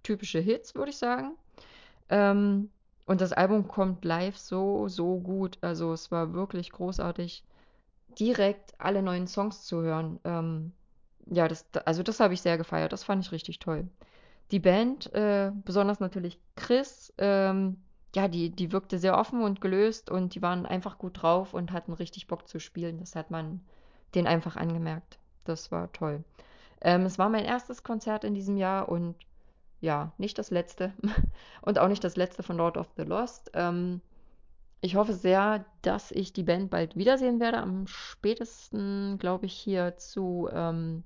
typische 0.03 0.39
Hits, 0.39 0.75
würde 0.75 0.91
ich 0.91 0.97
sagen. 0.97 1.37
Ähm, 2.09 2.71
und 3.07 3.21
das 3.21 3.33
Album 3.33 3.69
kommt 3.69 4.05
live 4.05 4.37
so, 4.37 4.89
so 4.89 5.19
gut. 5.19 5.59
Also 5.61 5.93
es 5.93 6.11
war 6.11 6.33
wirklich 6.35 6.71
großartig, 6.71 7.45
direkt 8.19 8.75
alle 8.79 9.03
neuen 9.03 9.27
Songs 9.27 9.65
zu 9.65 9.83
hören. 9.83 10.21
Ähm, 10.25 10.73
ja, 11.27 11.49
das, 11.49 11.67
also 11.85 12.03
das 12.03 12.21
habe 12.21 12.35
ich 12.35 12.43
sehr 12.43 12.59
gefeiert. 12.59 12.93
Das 12.93 13.05
fand 13.05 13.25
ich 13.25 13.33
richtig 13.33 13.59
toll. 13.59 13.89
Die 14.51 14.61
Band, 14.61 15.13
äh, 15.15 15.51
besonders 15.65 16.01
natürlich 16.01 16.39
Chris, 16.57 17.13
ähm, 17.19 17.79
ja, 18.15 18.29
die, 18.29 18.51
die 18.51 18.73
wirkte 18.73 18.99
sehr 18.99 19.17
offen 19.17 19.43
und 19.43 19.61
gelöst 19.61 20.11
und 20.11 20.35
die 20.35 20.43
waren 20.43 20.67
einfach 20.67 20.99
gut 20.99 21.23
drauf 21.23 21.55
und 21.55 21.73
hatten 21.73 21.95
richtig 21.95 22.27
Bock 22.27 22.47
zu 22.47 22.61
spielen. 22.61 22.99
Das 22.99 23.17
hat 23.17 23.31
man 23.31 23.61
denen 24.15 24.27
einfach 24.27 24.57
angemerkt. 24.57 25.19
Das 25.45 25.73
war 25.73 25.91
toll. 25.93 26.23
Ähm, 26.83 27.07
es 27.07 27.19
war 27.19 27.31
mein 27.31 27.45
erstes 27.45 27.83
Konzert 27.83 28.25
in 28.25 28.35
diesem 28.35 28.57
Jahr 28.57 28.89
und 28.89 29.17
ja, 29.83 30.13
nicht 30.17 30.39
das 30.39 30.51
letzte 30.51 30.95
und 31.61 31.79
auch 31.79 31.89
nicht 31.89 32.03
das 32.05 32.17
letzte 32.17 32.43
von 32.43 32.57
Lord 32.57 32.79
of 32.79 32.89
the 32.97 33.03
Lost. 33.03 33.51
Ähm, 33.53 34.01
ich 34.81 34.97
hoffe 34.97 35.13
sehr, 35.13 35.65
dass 35.83 36.11
ich 36.11 36.33
die 36.33 36.45
Band 36.45 36.71
bald 36.71 36.97
wiedersehen 36.97 37.41
werde. 37.41 37.59
Am 37.59 37.87
spätesten, 37.87 39.19
glaube 39.19 39.47
ich, 39.47 39.53
hier 39.53 39.97
zu 39.97 40.49
ähm, 40.53 41.05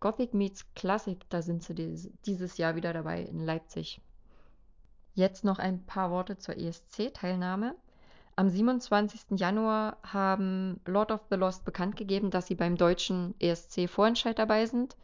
Gothic 0.00 0.34
Meets 0.34 0.74
Classic. 0.74 1.18
Da 1.28 1.42
sind 1.42 1.62
sie 1.62 1.74
dieses, 1.74 2.10
dieses 2.26 2.56
Jahr 2.56 2.76
wieder 2.76 2.92
dabei 2.92 3.22
in 3.22 3.44
Leipzig. 3.44 4.00
Jetzt 5.14 5.44
noch 5.44 5.58
ein 5.58 5.84
paar 5.84 6.10
Worte 6.10 6.38
zur 6.38 6.56
ESC-Teilnahme. 6.56 7.74
Am 8.36 8.48
27. 8.48 9.38
Januar 9.38 9.96
haben 10.02 10.80
Lord 10.86 11.10
of 11.10 11.20
the 11.28 11.36
Lost 11.36 11.64
bekannt 11.64 11.96
gegeben, 11.96 12.30
dass 12.30 12.46
sie 12.46 12.54
beim 12.54 12.76
deutschen 12.76 13.34
ESC-Vorentscheid 13.40 14.38
dabei 14.38 14.66
sind. 14.66 14.96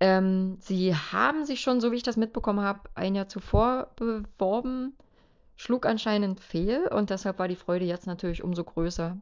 Ähm, 0.00 0.56
sie 0.60 0.94
haben 0.94 1.44
sich 1.44 1.60
schon, 1.60 1.80
so 1.80 1.90
wie 1.90 1.96
ich 1.96 2.02
das 2.02 2.16
mitbekommen 2.16 2.60
habe, 2.60 2.80
ein 2.94 3.14
Jahr 3.14 3.28
zuvor 3.28 3.88
beworben, 3.96 4.96
schlug 5.56 5.86
anscheinend 5.86 6.40
fehl 6.40 6.86
und 6.88 7.10
deshalb 7.10 7.38
war 7.38 7.48
die 7.48 7.56
Freude 7.56 7.84
jetzt 7.84 8.06
natürlich 8.06 8.44
umso 8.44 8.62
größer. 8.62 9.16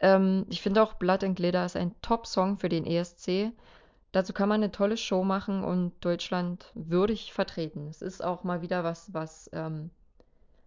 Ähm, 0.00 0.46
ich 0.50 0.60
finde 0.60 0.82
auch 0.82 0.94
Blood 0.94 1.24
and 1.24 1.36
Glitter 1.36 1.64
ist 1.64 1.76
ein 1.76 1.94
Top-Song 2.02 2.58
für 2.58 2.68
den 2.68 2.84
ESC. 2.86 3.52
Dazu 4.12 4.32
kann 4.32 4.48
man 4.48 4.62
eine 4.62 4.70
tolle 4.70 4.96
Show 4.96 5.24
machen 5.24 5.64
und 5.64 5.92
Deutschland 6.04 6.70
würdig 6.74 7.32
vertreten. 7.32 7.88
Es 7.88 8.02
ist 8.02 8.22
auch 8.22 8.44
mal 8.44 8.62
wieder 8.62 8.84
was, 8.84 9.12
was 9.14 9.50
ähm, 9.52 9.90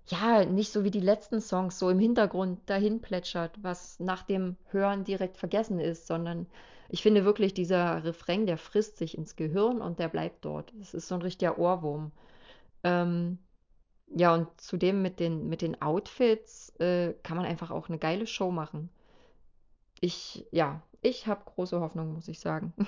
ja, 0.08 0.46
nicht 0.46 0.72
so 0.72 0.84
wie 0.84 0.92
die 0.92 1.00
letzten 1.00 1.42
Songs 1.42 1.78
so 1.80 1.90
im 1.90 2.00
Hintergrund 2.00 2.60
dahin 2.70 3.02
plätschert, 3.02 3.52
was 3.62 4.00
nach 4.00 4.24
dem 4.24 4.56
Hören 4.70 5.04
direkt 5.04 5.38
vergessen 5.38 5.80
ist, 5.80 6.08
sondern 6.08 6.48
ich 6.90 7.02
finde 7.02 7.26
wirklich, 7.26 7.54
dieser 7.54 8.04
Refrain, 8.04 8.46
der 8.46 8.58
frisst 8.58 8.98
sich 8.98 9.18
ins 9.18 9.36
Gehirn 9.36 9.82
und 9.82 10.00
der 10.00 10.08
bleibt 10.08 10.46
dort. 10.46 10.74
Es 10.82 10.94
ist 10.94 11.08
so 11.08 11.16
ein 11.16 11.22
richtiger 11.22 11.58
Ohrwurm. 11.60 12.12
Ähm, 12.84 13.40
ja, 14.16 14.34
und 14.34 14.48
zudem 14.60 15.02
mit 15.02 15.20
den, 15.20 15.50
mit 15.50 15.62
den 15.62 15.82
Outfits 15.82 16.70
äh, 16.80 17.14
kann 17.24 17.38
man 17.38 17.46
einfach 17.46 17.72
auch 17.72 17.90
eine 17.90 17.98
geile 17.98 18.28
Show 18.28 18.52
machen. 18.52 18.90
Ich, 20.00 20.46
ja, 20.52 20.82
ich 21.02 21.28
habe 21.28 21.44
große 21.46 21.80
Hoffnung, 21.80 22.14
muss 22.14 22.28
ich 22.28 22.40
sagen. 22.40 22.74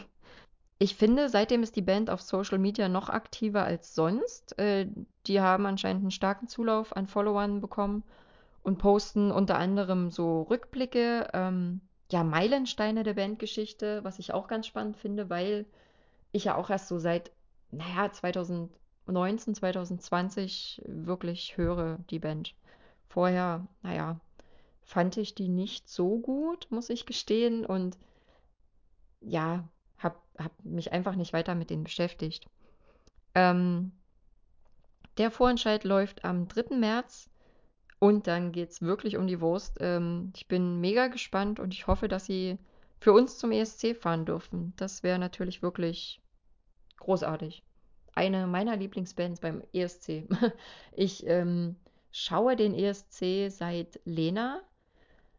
Ich 0.81 0.95
finde, 0.95 1.27
seitdem 1.27 1.61
ist 1.61 1.75
die 1.75 1.81
Band 1.81 2.09
auf 2.09 2.21
Social 2.21 2.57
Media 2.57 2.87
noch 2.87 3.09
aktiver 3.09 3.65
als 3.65 3.95
sonst. 3.95 4.57
Äh, 4.57 4.87
die 5.27 5.41
haben 5.41 5.65
anscheinend 5.65 6.03
einen 6.03 6.11
starken 6.11 6.47
Zulauf 6.47 6.95
an 6.95 7.05
Followern 7.05 7.59
bekommen 7.59 8.03
und 8.63 8.77
posten 8.77 9.29
unter 9.29 9.57
anderem 9.57 10.09
so 10.09 10.43
Rückblicke, 10.43 11.27
ähm, 11.33 11.81
ja, 12.11 12.23
Meilensteine 12.23 13.03
der 13.03 13.13
Bandgeschichte, 13.13 14.03
was 14.03 14.19
ich 14.19 14.33
auch 14.33 14.47
ganz 14.47 14.67
spannend 14.67 14.97
finde, 14.97 15.29
weil 15.29 15.65
ich 16.31 16.45
ja 16.45 16.55
auch 16.55 16.69
erst 16.69 16.87
so 16.87 16.97
seit, 16.97 17.31
naja, 17.71 18.11
2019, 18.11 19.55
2020 19.55 20.81
wirklich 20.85 21.57
höre, 21.57 21.99
die 22.09 22.19
Band. 22.19 22.55
Vorher, 23.07 23.67
naja, 23.83 24.19
fand 24.81 25.17
ich 25.17 25.35
die 25.35 25.49
nicht 25.49 25.89
so 25.89 26.17
gut, 26.19 26.67
muss 26.71 26.89
ich 26.89 27.05
gestehen. 27.05 27.65
Und 27.65 27.97
ja, 29.21 29.67
habe 29.97 30.17
hab 30.37 30.51
mich 30.63 30.91
einfach 30.91 31.15
nicht 31.15 31.33
weiter 31.33 31.53
mit 31.53 31.69
denen 31.69 31.83
beschäftigt. 31.83 32.47
Ähm, 33.35 33.91
der 35.17 35.29
Vorentscheid 35.29 35.83
läuft 35.83 36.25
am 36.25 36.47
3. 36.47 36.75
März 36.75 37.29
und 37.99 38.27
dann 38.27 38.51
geht 38.51 38.71
es 38.71 38.81
wirklich 38.81 39.17
um 39.17 39.27
die 39.27 39.41
Wurst. 39.41 39.77
Ähm, 39.81 40.31
ich 40.35 40.47
bin 40.47 40.79
mega 40.79 41.07
gespannt 41.07 41.59
und 41.59 41.73
ich 41.73 41.87
hoffe, 41.87 42.07
dass 42.07 42.25
sie 42.25 42.57
für 42.99 43.13
uns 43.13 43.37
zum 43.37 43.51
ESC 43.51 43.95
fahren 43.95 44.25
dürfen. 44.25 44.73
Das 44.77 45.03
wäre 45.03 45.19
natürlich 45.19 45.61
wirklich 45.61 46.21
großartig. 46.97 47.63
Eine 48.15 48.47
meiner 48.47 48.75
Lieblingsbands 48.75 49.41
beim 49.41 49.63
ESC. 49.73 50.27
Ich 50.93 51.25
ähm, 51.27 51.75
schaue 52.11 52.55
den 52.55 52.73
ESC 52.73 53.49
seit 53.49 53.99
Lena. 54.05 54.61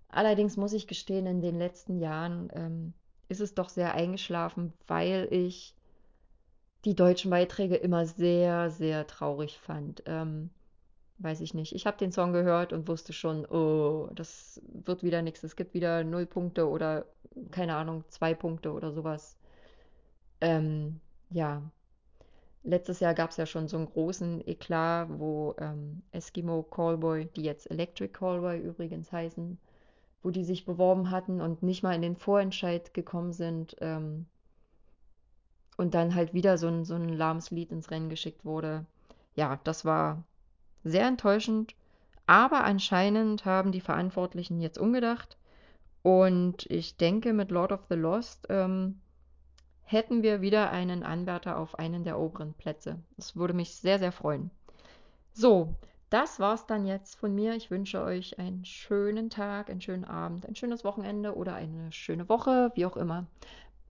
Allerdings 0.08 0.56
muss 0.56 0.72
ich 0.72 0.86
gestehen, 0.86 1.26
in 1.26 1.40
den 1.40 1.58
letzten 1.58 1.98
Jahren 1.98 2.50
ähm, 2.54 2.94
ist 3.28 3.40
es 3.40 3.54
doch 3.54 3.68
sehr 3.68 3.94
eingeschlafen, 3.94 4.72
weil 4.86 5.28
ich 5.30 5.74
die 6.84 6.94
deutschen 6.94 7.30
Beiträge 7.30 7.76
immer 7.76 8.06
sehr, 8.06 8.70
sehr 8.70 9.06
traurig 9.06 9.58
fand. 9.58 10.02
Ähm, 10.06 10.50
weiß 11.22 11.40
ich 11.40 11.54
nicht. 11.54 11.74
Ich 11.74 11.86
habe 11.86 11.98
den 11.98 12.12
Song 12.12 12.32
gehört 12.32 12.72
und 12.72 12.88
wusste 12.88 13.12
schon, 13.12 13.46
oh, 13.46 14.08
das 14.14 14.60
wird 14.72 15.02
wieder 15.02 15.22
nichts. 15.22 15.42
Es 15.42 15.56
gibt 15.56 15.74
wieder 15.74 16.02
null 16.02 16.26
Punkte 16.26 16.68
oder 16.68 17.06
keine 17.50 17.76
Ahnung, 17.76 18.04
zwei 18.08 18.34
Punkte 18.34 18.72
oder 18.72 18.92
sowas. 18.92 19.36
Ähm, 20.40 21.00
ja. 21.30 21.62
Letztes 22.62 23.00
Jahr 23.00 23.14
gab 23.14 23.30
es 23.30 23.38
ja 23.38 23.46
schon 23.46 23.68
so 23.68 23.78
einen 23.78 23.86
großen 23.86 24.46
Eklat, 24.46 25.08
wo 25.18 25.54
ähm, 25.58 26.02
Eskimo 26.12 26.62
Callboy, 26.62 27.26
die 27.36 27.42
jetzt 27.42 27.70
Electric 27.70 28.12
Callboy 28.12 28.58
übrigens 28.58 29.10
heißen, 29.12 29.58
wo 30.22 30.30
die 30.30 30.44
sich 30.44 30.66
beworben 30.66 31.10
hatten 31.10 31.40
und 31.40 31.62
nicht 31.62 31.82
mal 31.82 31.94
in 31.94 32.02
den 32.02 32.16
Vorentscheid 32.16 32.92
gekommen 32.92 33.32
sind 33.32 33.76
ähm, 33.80 34.26
und 35.78 35.94
dann 35.94 36.14
halt 36.14 36.34
wieder 36.34 36.58
so 36.58 36.68
ein, 36.68 36.84
so 36.84 36.94
ein 36.94 37.08
lahmes 37.08 37.50
Lied 37.50 37.72
ins 37.72 37.90
Rennen 37.90 38.10
geschickt 38.10 38.44
wurde. 38.44 38.84
Ja, 39.34 39.58
das 39.64 39.86
war 39.86 40.22
sehr 40.84 41.06
enttäuschend, 41.06 41.74
aber 42.26 42.64
anscheinend 42.64 43.44
haben 43.44 43.72
die 43.72 43.80
Verantwortlichen 43.80 44.60
jetzt 44.60 44.78
umgedacht 44.78 45.36
und 46.02 46.66
ich 46.70 46.96
denke, 46.96 47.32
mit 47.32 47.50
Lord 47.50 47.72
of 47.72 47.86
the 47.88 47.96
Lost 47.96 48.46
ähm, 48.48 49.00
hätten 49.82 50.22
wir 50.22 50.40
wieder 50.40 50.70
einen 50.70 51.02
Anwärter 51.02 51.58
auf 51.58 51.78
einen 51.78 52.04
der 52.04 52.18
oberen 52.18 52.54
Plätze. 52.54 52.98
Das 53.16 53.36
würde 53.36 53.54
mich 53.54 53.74
sehr, 53.74 53.98
sehr 53.98 54.12
freuen. 54.12 54.50
So, 55.32 55.74
das 56.08 56.40
war's 56.40 56.66
dann 56.66 56.86
jetzt 56.86 57.16
von 57.16 57.34
mir. 57.34 57.54
Ich 57.54 57.70
wünsche 57.70 58.02
euch 58.02 58.38
einen 58.38 58.64
schönen 58.64 59.30
Tag, 59.30 59.70
einen 59.70 59.80
schönen 59.80 60.04
Abend, 60.04 60.46
ein 60.46 60.56
schönes 60.56 60.84
Wochenende 60.84 61.36
oder 61.36 61.54
eine 61.54 61.92
schöne 61.92 62.28
Woche, 62.28 62.72
wie 62.74 62.86
auch 62.86 62.96
immer. 62.96 63.26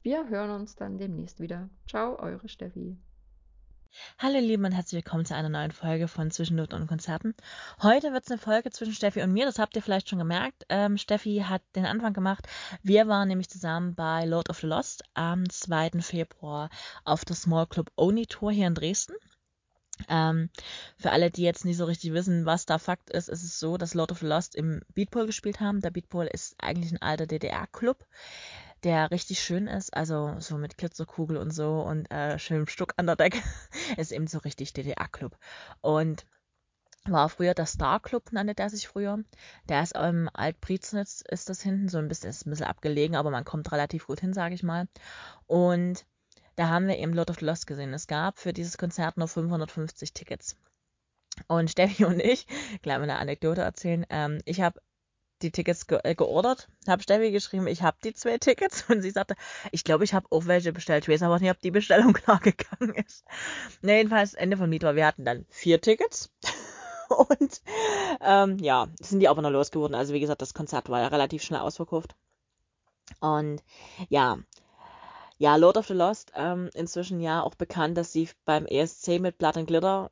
Wir 0.03 0.29
hören 0.29 0.51
uns 0.51 0.75
dann 0.77 0.99
demnächst 0.99 1.41
wieder. 1.41 1.69
Ciao, 1.87 2.19
eure 2.19 2.49
Steffi. 2.49 2.97
Hallo 4.19 4.37
ihr 4.37 4.43
Lieben 4.43 4.65
und 4.65 4.73
herzlich 4.73 5.05
willkommen 5.05 5.25
zu 5.25 5.35
einer 5.35 5.49
neuen 5.49 5.73
Folge 5.73 6.07
von 6.07 6.31
Zwischennoten 6.31 6.81
und 6.81 6.87
Konzerten. 6.87 7.35
Heute 7.83 8.13
wird 8.13 8.25
es 8.25 8.31
eine 8.31 8.39
Folge 8.39 8.71
zwischen 8.71 8.93
Steffi 8.93 9.21
und 9.21 9.33
mir, 9.33 9.47
das 9.47 9.59
habt 9.59 9.75
ihr 9.75 9.83
vielleicht 9.83 10.09
schon 10.09 10.21
gemerkt. 10.21 10.65
Ähm, 10.69 10.97
Steffi 10.97 11.45
hat 11.49 11.63
den 11.75 11.87
Anfang 11.87 12.13
gemacht. 12.13 12.47
Wir 12.85 13.09
waren 13.09 13.27
nämlich 13.27 13.51
zusammen 13.51 13.97
bei 13.97 14.25
Lord 14.27 14.49
of 14.49 14.61
the 14.61 14.69
Lost 14.69 15.03
am 15.15 15.49
2. 15.49 16.03
Februar 16.03 16.71
auf 17.05 17.25
der 17.25 17.35
Small 17.35 17.67
Club 17.67 17.91
Oni 17.97 18.27
Tour 18.27 18.53
hier 18.53 18.69
in 18.69 18.75
Dresden. 18.75 19.15
Ähm, 20.09 20.51
für 20.97 21.11
alle, 21.11 21.31
die 21.31 21.43
jetzt 21.43 21.65
nicht 21.65 21.77
so 21.77 21.85
richtig 21.85 22.13
wissen, 22.13 22.47
was 22.47 22.67
da 22.67 22.79
Fakt 22.79 23.11
ist, 23.11 23.29
ist 23.29 23.43
es 23.43 23.59
so, 23.59 23.77
dass 23.77 23.95
Lord 23.95 24.13
of 24.13 24.21
the 24.21 24.27
Lost 24.27 24.55
im 24.55 24.83
Beatpool 24.95 25.27
gespielt 25.27 25.61
haben. 25.61 25.81
Der 25.81 25.91
Beatpool 25.91 26.27
ist 26.27 26.55
eigentlich 26.59 26.93
ein 26.93 27.03
alter 27.03 27.27
DDR-Club 27.27 28.07
der 28.85 29.11
richtig 29.11 29.41
schön 29.41 29.67
ist, 29.67 29.95
also 29.95 30.35
so 30.39 30.57
mit 30.57 30.79
Glitzerkugel 30.79 31.37
und 31.37 31.53
so 31.53 31.83
und 31.83 32.11
äh, 32.11 32.39
schönem 32.39 32.67
Stuck 32.67 32.95
an 32.97 33.07
der 33.07 33.17
Decke, 33.17 33.39
ist 33.97 34.13
eben 34.13 34.27
so 34.27 34.39
richtig 34.39 34.73
DDR-Club. 34.73 35.37
Und 35.81 36.27
war 37.05 37.29
früher 37.29 37.55
der 37.55 37.67
Star 37.67 38.01
Club, 38.01 38.33
nannte 38.33 38.55
der 38.55 38.71
sich 38.71 38.87
früher. 38.87 39.25
Der 39.69 39.83
ist 39.83 39.97
im 39.97 40.29
Altpriznitz, 40.33 41.23
ist 41.29 41.49
das 41.49 41.63
hinten, 41.63 41.89
so 41.89 41.99
ein 41.99 42.09
bisschen, 42.09 42.31
ist 42.31 42.47
ein 42.47 42.51
bisschen 42.51 42.67
abgelegen, 42.67 43.17
aber 43.17 43.31
man 43.31 43.45
kommt 43.45 43.73
relativ 43.73 44.07
gut 44.07 44.21
hin, 44.21 44.35
sage 44.35 44.55
ich 44.55 44.63
mal. 44.63 44.87
Und 45.47 46.05
da 46.57 46.69
haben 46.69 46.89
wir 46.89 46.99
eben 46.99 47.15
Lord 47.15 47.31
of 47.31 47.39
the 47.39 47.47
Lost 47.47 47.67
gesehen. 47.67 47.95
Es 47.95 48.07
gab 48.07 48.39
für 48.39 48.53
dieses 48.53 48.77
Konzert 48.77 49.17
nur 49.17 49.29
550 49.29 50.13
Tickets. 50.13 50.57
Und 51.49 51.71
Steffi 51.71 52.05
und 52.05 52.21
ich, 52.21 52.47
gleich 52.83 52.99
mal 52.99 53.05
eine 53.05 53.19
Anekdote 53.19 53.63
erzählen, 53.63 54.05
ähm, 54.11 54.41
ich 54.45 54.61
habe 54.61 54.81
die 55.43 55.51
Tickets 55.51 55.87
ge 55.87 56.01
äh, 56.05 56.15
geordert, 56.15 56.69
habe 56.87 57.03
Steffi 57.03 57.31
geschrieben, 57.31 57.67
ich 57.67 57.83
habe 57.83 57.97
die 58.05 58.15
zwei 58.15 58.39
Tickets 58.39 58.85
und 58.89 59.03
sie 59.03 59.11
sagte, 59.11 59.35
ich 59.73 59.85
glaube, 59.85 60.05
ich 60.05 60.15
habe 60.15 60.27
auch 60.31 60.47
welche 60.47 60.73
bestellt. 60.73 61.05
Ich 61.05 61.09
weiß 61.09 61.23
aber 61.23 61.39
nicht, 61.39 61.51
ob 61.51 61.61
die 61.61 61.71
Bestellung 61.71 62.13
klar 62.15 62.41
gegangen 62.41 62.95
ist. 62.95 63.25
Ne, 63.83 63.99
jedenfalls 63.99 64.35
Ende 64.35 64.57
von 64.57 64.71
Miet 64.71 64.83
wir 64.83 65.07
hatten 65.07 65.25
dann 65.25 65.47
vier 65.51 65.81
Tickets 65.81 66.31
und 67.09 67.63
ähm, 68.21 68.59
ja, 68.59 68.89
sind 69.01 69.21
die 69.21 69.29
aber 69.29 69.43
noch 69.43 69.51
losgeworden. 69.51 69.95
Also 69.95 70.15
wie 70.15 70.21
gesagt, 70.21 70.43
das 70.43 70.55
Konzert 70.55 70.89
war 70.89 71.01
ja 71.01 71.09
relativ 71.09 71.43
schnell 71.43 71.61
ausverkauft. 71.61 72.15
Und 73.21 73.63
ja, 74.09 74.39
ja, 75.39 75.57
Lord 75.57 75.79
of 75.79 75.87
the 75.87 75.95
Lost, 75.95 76.33
ähm, 76.35 76.69
inzwischen 76.75 77.21
ja 77.21 77.43
auch 77.43 77.55
bekannt, 77.55 77.97
dass 77.97 78.13
sie 78.13 78.29
beim 78.45 78.67
ESC 78.67 79.19
mit 79.21 79.39
Blood 79.39 79.57
and 79.57 79.67
Glitter 79.67 80.11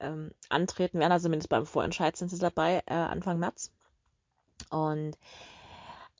ähm, 0.00 0.32
antreten 0.48 0.98
werden. 0.98 1.12
Also 1.12 1.24
zumindest 1.24 1.50
beim 1.50 1.66
Vorentscheid 1.66 2.16
sind 2.16 2.30
sie 2.30 2.38
dabei, 2.38 2.82
äh, 2.86 2.94
Anfang 2.94 3.38
März. 3.38 3.70
Und 4.70 5.16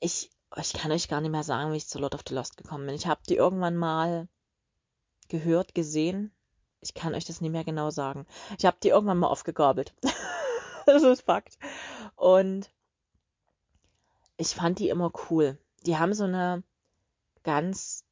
ich, 0.00 0.30
ich 0.56 0.72
kann 0.72 0.92
euch 0.92 1.08
gar 1.08 1.20
nicht 1.20 1.30
mehr 1.30 1.42
sagen, 1.44 1.72
wie 1.72 1.76
ich 1.76 1.88
zu 1.88 1.98
Lord 1.98 2.14
of 2.14 2.22
the 2.26 2.34
Lost 2.34 2.56
gekommen 2.56 2.86
bin. 2.86 2.94
Ich 2.94 3.06
habe 3.06 3.20
die 3.28 3.36
irgendwann 3.36 3.76
mal 3.76 4.28
gehört, 5.28 5.74
gesehen. 5.74 6.32
Ich 6.80 6.94
kann 6.94 7.14
euch 7.14 7.24
das 7.24 7.40
nicht 7.40 7.52
mehr 7.52 7.64
genau 7.64 7.90
sagen. 7.90 8.26
Ich 8.58 8.64
habe 8.64 8.78
die 8.82 8.88
irgendwann 8.88 9.18
mal 9.18 9.28
aufgegabelt. 9.28 9.94
das 10.86 11.02
ist 11.02 11.22
Fakt. 11.22 11.58
Und 12.16 12.70
ich 14.36 14.48
fand 14.48 14.78
die 14.78 14.88
immer 14.88 15.12
cool. 15.30 15.58
Die 15.84 15.98
haben 15.98 16.14
so 16.14 16.24
eine 16.24 16.62
ganz 17.42 18.04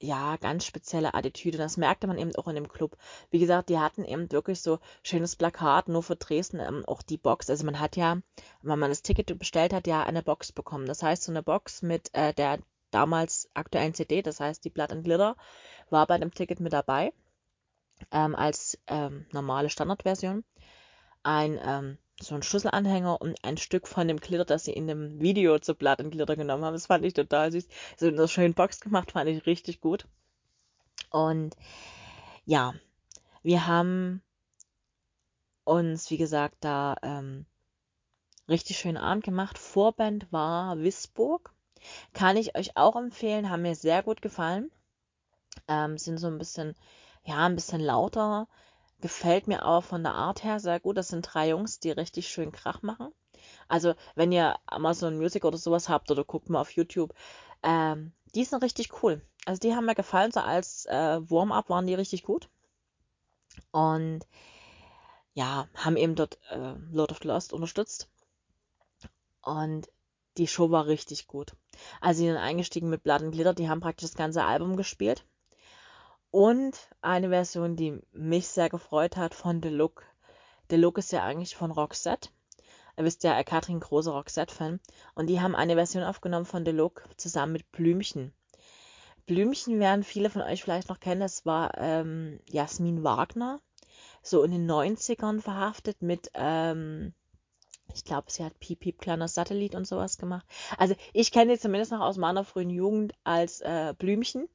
ja, 0.00 0.36
ganz 0.36 0.64
spezielle 0.64 1.14
Attitüde. 1.14 1.58
Das 1.58 1.76
merkte 1.76 2.06
man 2.06 2.18
eben 2.18 2.34
auch 2.36 2.48
in 2.48 2.54
dem 2.54 2.68
Club. 2.68 2.96
Wie 3.30 3.38
gesagt, 3.38 3.68
die 3.68 3.78
hatten 3.78 4.04
eben 4.04 4.32
wirklich 4.32 4.62
so 4.62 4.78
schönes 5.02 5.36
Plakat, 5.36 5.88
nur 5.88 6.02
für 6.02 6.16
Dresden, 6.16 6.58
ähm, 6.58 6.84
auch 6.86 7.02
die 7.02 7.18
Box. 7.18 7.50
Also 7.50 7.64
man 7.66 7.78
hat 7.78 7.96
ja, 7.96 8.18
wenn 8.62 8.78
man 8.78 8.90
das 8.90 9.02
Ticket 9.02 9.38
bestellt 9.38 9.72
hat, 9.72 9.86
ja 9.86 10.02
eine 10.02 10.22
Box 10.22 10.52
bekommen. 10.52 10.86
Das 10.86 11.02
heißt, 11.02 11.22
so 11.24 11.32
eine 11.32 11.42
Box 11.42 11.82
mit 11.82 12.14
äh, 12.14 12.32
der 12.32 12.58
damals 12.90 13.48
aktuellen 13.54 13.94
CD, 13.94 14.22
das 14.22 14.40
heißt 14.40 14.64
die 14.64 14.70
Blood 14.70 14.90
and 14.90 15.04
Glitter, 15.04 15.36
war 15.90 16.06
bei 16.06 16.18
dem 16.18 16.32
Ticket 16.32 16.60
mit 16.60 16.72
dabei. 16.72 17.12
Ähm, 18.10 18.34
als 18.34 18.78
ähm, 18.86 19.26
normale 19.32 19.68
Standardversion. 19.68 20.44
Ein 21.22 21.60
ähm, 21.62 21.98
so 22.22 22.34
ein 22.34 22.42
Schlüsselanhänger 22.42 23.20
und 23.20 23.36
ein 23.42 23.56
Stück 23.56 23.88
von 23.88 24.08
dem 24.08 24.18
Glitter, 24.18 24.44
das 24.44 24.64
sie 24.64 24.72
in 24.72 24.86
dem 24.86 25.20
Video 25.20 25.58
zu 25.58 25.74
Blatt 25.74 26.00
und 26.00 26.10
Glitter 26.10 26.36
genommen 26.36 26.64
haben. 26.64 26.74
Das 26.74 26.86
fand 26.86 27.04
ich 27.04 27.14
total 27.14 27.50
süß. 27.52 27.68
So 27.96 28.06
in 28.06 28.14
einer 28.14 28.28
schönen 28.28 28.54
Box 28.54 28.80
gemacht, 28.80 29.12
fand 29.12 29.28
ich 29.28 29.46
richtig 29.46 29.80
gut. 29.80 30.06
Und 31.10 31.56
ja, 32.44 32.74
wir 33.42 33.66
haben 33.66 34.22
uns, 35.64 36.10
wie 36.10 36.18
gesagt, 36.18 36.56
da 36.60 36.96
ähm, 37.02 37.46
richtig 38.48 38.78
schönen 38.78 38.96
Abend 38.96 39.24
gemacht. 39.24 39.58
Vorband 39.58 40.30
war 40.32 40.78
Wisburg. 40.78 41.52
Kann 42.12 42.36
ich 42.36 42.56
euch 42.56 42.76
auch 42.76 42.96
empfehlen, 42.96 43.48
haben 43.48 43.62
mir 43.62 43.74
sehr 43.74 44.02
gut 44.02 44.20
gefallen. 44.20 44.70
Ähm, 45.68 45.96
sind 45.96 46.18
so 46.18 46.26
ein 46.26 46.38
bisschen, 46.38 46.74
ja, 47.24 47.46
ein 47.46 47.54
bisschen 47.54 47.80
lauter, 47.80 48.48
Gefällt 49.00 49.46
mir 49.46 49.62
aber 49.62 49.82
von 49.82 50.02
der 50.02 50.14
Art 50.14 50.44
her 50.44 50.60
sehr 50.60 50.80
gut. 50.80 50.96
Das 50.96 51.08
sind 51.08 51.22
drei 51.22 51.48
Jungs, 51.50 51.80
die 51.80 51.90
richtig 51.90 52.28
schön 52.28 52.52
Krach 52.52 52.82
machen. 52.82 53.12
Also, 53.68 53.94
wenn 54.14 54.32
ihr 54.32 54.56
Amazon 54.66 55.16
Music 55.16 55.44
oder 55.44 55.56
sowas 55.56 55.88
habt 55.88 56.10
oder 56.10 56.24
guckt 56.24 56.50
mal 56.50 56.60
auf 56.60 56.72
YouTube, 56.72 57.14
ähm, 57.62 58.12
die 58.34 58.44
sind 58.44 58.62
richtig 58.62 59.02
cool. 59.02 59.22
Also, 59.46 59.60
die 59.60 59.74
haben 59.74 59.86
mir 59.86 59.94
gefallen. 59.94 60.32
So 60.32 60.40
als 60.40 60.86
äh, 60.86 61.20
Warm-up 61.30 61.70
waren 61.70 61.86
die 61.86 61.94
richtig 61.94 62.22
gut. 62.24 62.48
Und 63.70 64.26
ja, 65.34 65.68
haben 65.74 65.96
eben 65.96 66.14
dort 66.14 66.38
äh, 66.50 66.74
Lord 66.92 67.12
of 67.12 67.20
the 67.22 67.28
Lost 67.28 67.52
unterstützt. 67.52 68.08
Und 69.42 69.88
die 70.36 70.46
Show 70.46 70.70
war 70.70 70.86
richtig 70.86 71.26
gut. 71.26 71.54
Also, 72.00 72.22
die 72.22 72.28
sind 72.28 72.36
eingestiegen 72.36 72.90
mit 72.90 73.02
Blood 73.02 73.22
and 73.22 73.32
Glitter. 73.32 73.54
Die 73.54 73.68
haben 73.68 73.80
praktisch 73.80 74.10
das 74.10 74.18
ganze 74.18 74.44
Album 74.44 74.76
gespielt. 74.76 75.24
Und 76.30 76.76
eine 77.00 77.30
Version, 77.30 77.76
die 77.76 77.98
mich 78.12 78.48
sehr 78.48 78.68
gefreut 78.68 79.16
hat, 79.16 79.34
von 79.34 79.62
The 79.62 79.68
Look. 79.68 80.04
The 80.70 80.76
Look 80.76 80.98
ist 80.98 81.12
ja 81.12 81.24
eigentlich 81.24 81.56
von 81.56 81.72
Roxette. 81.72 82.30
Ihr 82.96 83.04
wisst 83.04 83.24
ja, 83.24 83.42
Katrin, 83.42 83.80
großer 83.80 84.12
Roxette-Fan. 84.12 84.78
Und 85.14 85.26
die 85.26 85.40
haben 85.40 85.56
eine 85.56 85.74
Version 85.74 86.04
aufgenommen 86.04 86.46
von 86.46 86.64
The 86.64 86.70
Look 86.70 87.08
zusammen 87.16 87.52
mit 87.52 87.72
Blümchen. 87.72 88.32
Blümchen 89.26 89.80
werden 89.80 90.04
viele 90.04 90.30
von 90.30 90.42
euch 90.42 90.62
vielleicht 90.62 90.88
noch 90.88 91.00
kennen. 91.00 91.20
Das 91.20 91.46
war 91.46 91.76
ähm, 91.78 92.40
Jasmin 92.48 93.02
Wagner. 93.02 93.60
So 94.22 94.42
in 94.42 94.50
den 94.50 94.70
90ern 94.70 95.40
verhaftet 95.40 96.02
mit, 96.02 96.30
ähm, 96.34 97.14
ich 97.94 98.04
glaube, 98.04 98.30
sie 98.30 98.44
hat 98.44 98.58
Piep 98.60 98.80
Piep 98.80 98.98
kleiner 98.98 99.28
Satellit 99.28 99.74
und 99.74 99.86
sowas 99.86 100.18
gemacht. 100.18 100.46
Also 100.78 100.94
ich 101.12 101.32
kenne 101.32 101.54
sie 101.54 101.60
zumindest 101.60 101.90
noch 101.92 102.00
aus 102.00 102.18
meiner 102.18 102.44
frühen 102.44 102.70
Jugend 102.70 103.14
als 103.24 103.60
äh, 103.62 103.94
Blümchen. 103.98 104.48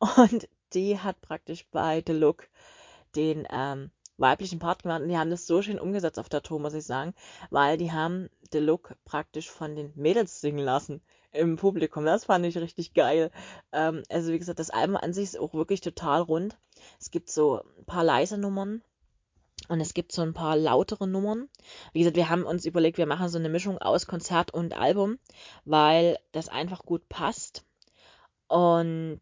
Und 0.16 0.48
die 0.74 0.98
hat 0.98 1.20
praktisch 1.20 1.66
bei 1.70 2.02
The 2.06 2.12
Look 2.12 2.48
den 3.14 3.46
ähm, 3.50 3.90
weiblichen 4.18 4.58
Part 4.58 4.82
gemacht 4.82 5.02
und 5.02 5.08
die 5.08 5.16
haben 5.16 5.30
das 5.30 5.46
so 5.46 5.62
schön 5.62 5.78
umgesetzt 5.78 6.18
auf 6.18 6.28
der 6.28 6.42
Tour, 6.42 6.60
muss 6.60 6.74
ich 6.74 6.84
sagen, 6.84 7.14
weil 7.50 7.78
die 7.78 7.92
haben 7.92 8.28
The 8.52 8.58
Look 8.58 8.96
praktisch 9.04 9.50
von 9.50 9.76
den 9.76 9.92
Mädels 9.94 10.40
singen 10.40 10.64
lassen 10.64 11.00
im 11.32 11.56
Publikum. 11.56 12.04
Das 12.04 12.24
fand 12.24 12.44
ich 12.44 12.56
richtig 12.58 12.94
geil. 12.94 13.30
Ähm, 13.72 14.02
also 14.08 14.32
wie 14.32 14.38
gesagt, 14.38 14.58
das 14.58 14.70
Album 14.70 14.96
an 14.96 15.12
sich 15.12 15.24
ist 15.24 15.38
auch 15.38 15.54
wirklich 15.54 15.80
total 15.80 16.22
rund. 16.22 16.56
Es 17.00 17.10
gibt 17.10 17.30
so 17.30 17.62
ein 17.78 17.84
paar 17.84 18.04
leise 18.04 18.38
Nummern 18.38 18.82
und 19.68 19.80
es 19.80 19.94
gibt 19.94 20.12
so 20.12 20.22
ein 20.22 20.34
paar 20.34 20.56
lautere 20.56 21.06
Nummern. 21.06 21.48
Wie 21.92 22.00
gesagt, 22.00 22.16
wir 22.16 22.28
haben 22.28 22.44
uns 22.44 22.64
überlegt, 22.64 22.98
wir 22.98 23.06
machen 23.06 23.28
so 23.28 23.38
eine 23.38 23.48
Mischung 23.48 23.78
aus 23.78 24.06
Konzert 24.06 24.52
und 24.52 24.76
Album, 24.76 25.18
weil 25.64 26.18
das 26.32 26.48
einfach 26.48 26.84
gut 26.84 27.08
passt. 27.08 27.64
Und 28.48 29.20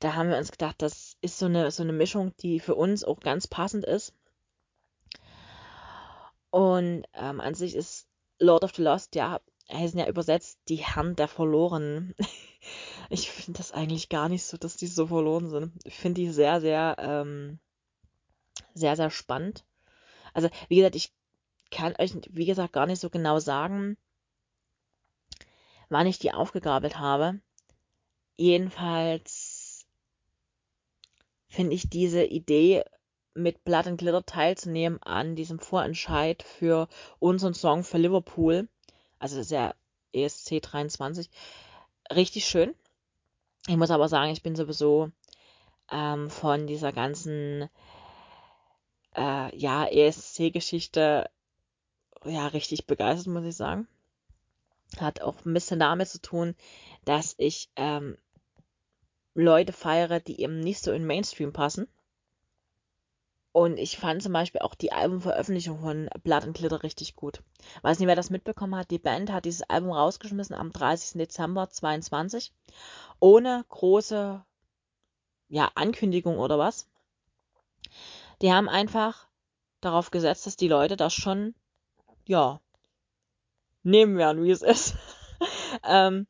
da 0.00 0.14
haben 0.14 0.30
wir 0.30 0.38
uns 0.38 0.50
gedacht, 0.50 0.76
das 0.78 1.16
ist 1.20 1.38
so 1.38 1.46
eine, 1.46 1.70
so 1.70 1.82
eine 1.82 1.92
Mischung, 1.92 2.34
die 2.38 2.58
für 2.58 2.74
uns 2.74 3.04
auch 3.04 3.20
ganz 3.20 3.46
passend 3.46 3.84
ist. 3.84 4.14
Und 6.50 7.04
ähm, 7.14 7.40
an 7.40 7.54
sich 7.54 7.76
ist 7.76 8.08
Lord 8.38 8.64
of 8.64 8.74
the 8.74 8.82
Lost 8.82 9.14
ja, 9.14 9.40
heißen 9.70 9.98
ja 9.98 10.08
übersetzt 10.08 10.58
die 10.68 10.76
Herren 10.76 11.16
der 11.16 11.28
Verlorenen. 11.28 12.14
ich 13.10 13.30
finde 13.30 13.58
das 13.58 13.72
eigentlich 13.72 14.08
gar 14.08 14.28
nicht 14.28 14.44
so, 14.44 14.56
dass 14.56 14.76
die 14.76 14.86
so 14.86 15.06
verloren 15.06 15.48
sind. 15.48 15.72
Ich 15.84 15.96
finde 15.96 16.22
die 16.22 16.30
sehr, 16.30 16.60
sehr, 16.60 16.96
ähm, 16.98 17.58
sehr, 18.74 18.96
sehr 18.96 19.10
spannend. 19.10 19.64
Also, 20.32 20.48
wie 20.68 20.76
gesagt, 20.76 20.96
ich 20.96 21.12
kann 21.70 21.94
euch, 21.98 22.14
wie 22.30 22.46
gesagt, 22.46 22.72
gar 22.72 22.86
nicht 22.86 23.00
so 23.00 23.10
genau 23.10 23.38
sagen, 23.38 23.96
wann 25.88 26.06
ich 26.06 26.18
die 26.18 26.32
aufgegabelt 26.32 26.98
habe. 26.98 27.40
Jedenfalls 28.36 29.49
finde 31.50 31.74
ich 31.74 31.90
diese 31.90 32.24
Idee, 32.24 32.84
mit 33.34 33.64
Blood 33.64 33.86
and 33.86 33.98
Glitter 33.98 34.24
teilzunehmen 34.24 35.02
an 35.02 35.36
diesem 35.36 35.58
Vorentscheid 35.58 36.42
für 36.42 36.88
unseren 37.18 37.54
Song 37.54 37.84
für 37.84 37.98
Liverpool, 37.98 38.68
also 39.18 39.36
das 39.36 39.46
ist 39.46 39.52
ja 39.52 39.74
ESC 40.12 40.60
23, 40.60 41.30
richtig 42.12 42.44
schön. 42.46 42.74
Ich 43.68 43.76
muss 43.76 43.90
aber 43.90 44.08
sagen, 44.08 44.32
ich 44.32 44.42
bin 44.42 44.56
sowieso 44.56 45.10
ähm, 45.90 46.30
von 46.30 46.66
dieser 46.66 46.92
ganzen 46.92 47.68
äh, 49.14 49.56
ja, 49.56 49.86
ESC-Geschichte 49.86 51.30
ja 52.24 52.46
richtig 52.48 52.86
begeistert, 52.86 53.32
muss 53.32 53.44
ich 53.44 53.56
sagen. 53.56 53.86
Hat 54.98 55.20
auch 55.20 55.44
ein 55.44 55.54
bisschen 55.54 55.78
damit 55.78 56.08
zu 56.08 56.20
tun, 56.20 56.56
dass 57.04 57.34
ich 57.38 57.70
ähm, 57.76 58.16
Leute 59.34 59.72
feiere, 59.72 60.20
die 60.20 60.40
eben 60.40 60.60
nicht 60.60 60.82
so 60.82 60.92
in 60.92 61.06
Mainstream 61.06 61.52
passen. 61.52 61.88
Und 63.52 63.78
ich 63.78 63.98
fand 63.98 64.22
zum 64.22 64.32
Beispiel 64.32 64.60
auch 64.60 64.76
die 64.76 64.92
Albumveröffentlichung 64.92 65.80
von 65.80 66.08
Blood 66.22 66.44
and 66.44 66.56
Glitter 66.56 66.84
richtig 66.84 67.16
gut. 67.16 67.42
Weiß 67.82 67.98
nicht, 67.98 68.06
wer 68.06 68.14
das 68.14 68.30
mitbekommen 68.30 68.76
hat. 68.76 68.92
Die 68.92 68.98
Band 68.98 69.32
hat 69.32 69.44
dieses 69.44 69.62
Album 69.62 69.90
rausgeschmissen 69.90 70.54
am 70.54 70.70
30. 70.70 71.18
Dezember 71.18 71.68
22. 71.68 72.52
Ohne 73.18 73.64
große 73.68 74.44
ja, 75.48 75.70
Ankündigung 75.74 76.38
oder 76.38 76.58
was. 76.58 76.88
Die 78.40 78.52
haben 78.52 78.68
einfach 78.68 79.26
darauf 79.80 80.10
gesetzt, 80.10 80.46
dass 80.46 80.56
die 80.56 80.68
Leute 80.68 80.96
das 80.96 81.12
schon, 81.12 81.54
ja, 82.26 82.60
nehmen 83.82 84.16
werden, 84.16 84.44
wie 84.44 84.50
es 84.50 84.62
ist. 84.62 84.94
ähm, 85.84 86.26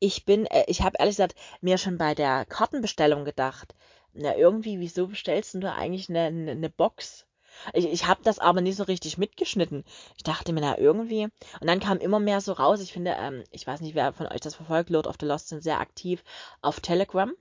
ich 0.00 0.24
bin, 0.24 0.46
äh, 0.46 0.64
ich 0.66 0.82
habe 0.82 0.96
ehrlich 0.98 1.16
gesagt 1.16 1.36
mir 1.60 1.78
schon 1.78 1.98
bei 1.98 2.14
der 2.14 2.44
Kartenbestellung 2.46 3.24
gedacht, 3.24 3.74
na 4.12 4.36
irgendwie, 4.36 4.80
wieso 4.80 5.06
bestellst 5.06 5.54
du 5.54 5.72
eigentlich 5.72 6.08
eine, 6.08 6.22
eine, 6.22 6.50
eine 6.50 6.70
Box? 6.70 7.26
Ich, 7.74 7.84
ich 7.84 8.06
habe 8.06 8.22
das 8.24 8.38
aber 8.38 8.60
nicht 8.60 8.76
so 8.76 8.84
richtig 8.84 9.18
mitgeschnitten. 9.18 9.84
Ich 10.16 10.22
dachte 10.22 10.52
mir, 10.52 10.60
na 10.60 10.78
irgendwie. 10.78 11.24
Und 11.24 11.66
dann 11.66 11.80
kam 11.80 11.98
immer 11.98 12.18
mehr 12.18 12.40
so 12.40 12.52
raus. 12.52 12.80
Ich 12.80 12.92
finde, 12.92 13.16
ähm, 13.18 13.44
ich 13.50 13.66
weiß 13.66 13.80
nicht, 13.82 13.94
wer 13.94 14.12
von 14.12 14.26
euch 14.26 14.40
das 14.40 14.54
verfolgt, 14.54 14.90
Lord 14.90 15.06
of 15.06 15.16
the 15.20 15.26
Lost 15.26 15.48
sind 15.48 15.62
sehr 15.62 15.80
aktiv 15.80 16.24
auf 16.62 16.80
Telegram 16.80 17.32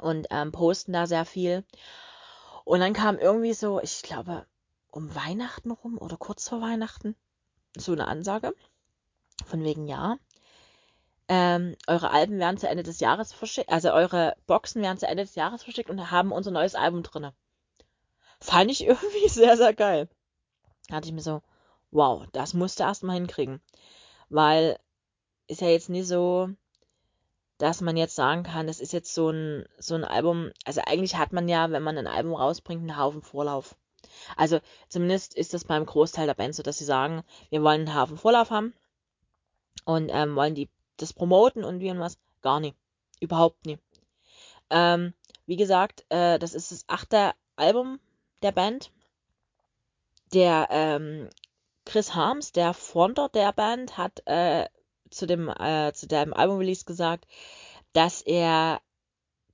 und 0.00 0.26
ähm, 0.30 0.52
posten 0.52 0.92
da 0.92 1.06
sehr 1.06 1.24
viel. 1.24 1.64
Und 2.64 2.80
dann 2.80 2.92
kam 2.92 3.18
irgendwie 3.18 3.54
so, 3.54 3.80
ich 3.80 4.02
glaube, 4.02 4.46
um 4.90 5.14
Weihnachten 5.14 5.70
rum 5.70 5.98
oder 5.98 6.16
kurz 6.16 6.48
vor 6.48 6.60
Weihnachten, 6.60 7.16
so 7.76 7.92
eine 7.92 8.06
Ansage. 8.06 8.54
Von 9.46 9.64
wegen, 9.64 9.88
ja, 9.88 10.18
ähm, 11.34 11.76
eure 11.86 12.10
Alben 12.10 12.38
werden 12.38 12.58
zu 12.58 12.68
Ende 12.68 12.82
des 12.82 13.00
Jahres 13.00 13.32
verschickt, 13.32 13.70
also 13.70 13.90
eure 13.90 14.36
Boxen 14.46 14.82
werden 14.82 14.98
zu 14.98 15.06
Ende 15.06 15.24
des 15.24 15.34
Jahres 15.34 15.62
verschickt 15.62 15.88
und 15.88 16.10
haben 16.10 16.30
unser 16.30 16.50
neues 16.50 16.74
Album 16.74 17.02
drin. 17.02 17.30
Fand 18.38 18.70
ich 18.70 18.84
irgendwie 18.86 19.28
sehr, 19.30 19.56
sehr 19.56 19.72
geil. 19.72 20.10
Da 20.88 20.96
hatte 20.96 21.08
ich 21.08 21.14
mir 21.14 21.22
so, 21.22 21.40
wow, 21.90 22.26
das 22.32 22.52
musste 22.52 22.82
erstmal 22.82 23.14
hinkriegen. 23.16 23.62
Weil 24.28 24.78
ist 25.46 25.62
ja 25.62 25.68
jetzt 25.68 25.88
nie 25.88 26.02
so, 26.02 26.50
dass 27.56 27.80
man 27.80 27.96
jetzt 27.96 28.14
sagen 28.14 28.42
kann, 28.42 28.66
das 28.66 28.78
ist 28.78 28.92
jetzt 28.92 29.14
so 29.14 29.30
ein, 29.30 29.64
so 29.78 29.94
ein 29.94 30.04
Album. 30.04 30.50
Also 30.66 30.82
eigentlich 30.84 31.16
hat 31.16 31.32
man 31.32 31.48
ja, 31.48 31.70
wenn 31.70 31.82
man 31.82 31.96
ein 31.96 32.06
Album 32.06 32.34
rausbringt, 32.34 32.82
einen 32.82 32.98
Haufen 32.98 33.22
Vorlauf. 33.22 33.74
Also 34.36 34.60
zumindest 34.90 35.34
ist 35.34 35.54
das 35.54 35.64
beim 35.64 35.86
Großteil 35.86 36.26
der 36.26 36.34
Band 36.34 36.54
so, 36.54 36.62
dass 36.62 36.76
sie 36.76 36.84
sagen, 36.84 37.22
wir 37.48 37.62
wollen 37.62 37.88
einen 37.88 37.94
Haufen 37.94 38.18
Vorlauf 38.18 38.50
haben 38.50 38.74
und 39.86 40.10
ähm, 40.12 40.36
wollen 40.36 40.54
die 40.54 40.68
das 41.02 41.12
promoten 41.12 41.64
und 41.64 41.80
wie 41.80 41.90
und 41.90 42.00
was. 42.00 42.18
Gar 42.40 42.60
nicht. 42.60 42.76
Überhaupt 43.20 43.66
nicht. 43.66 43.82
Ähm, 44.70 45.14
wie 45.46 45.56
gesagt, 45.56 46.04
äh, 46.08 46.38
das 46.38 46.54
ist 46.54 46.72
das 46.72 46.84
achte 46.88 47.32
Album 47.56 48.00
der 48.42 48.52
Band. 48.52 48.90
Der 50.32 50.68
ähm, 50.70 51.28
Chris 51.84 52.14
Harms, 52.14 52.52
der 52.52 52.74
Fronter 52.74 53.28
der 53.28 53.52
Band, 53.52 53.98
hat 53.98 54.22
äh, 54.26 54.66
zu 55.10 55.26
dem 55.26 55.48
äh, 55.48 55.92
zu 55.92 56.06
dem 56.06 56.32
Album-Release 56.32 56.84
gesagt, 56.84 57.26
dass 57.92 58.22
er 58.22 58.80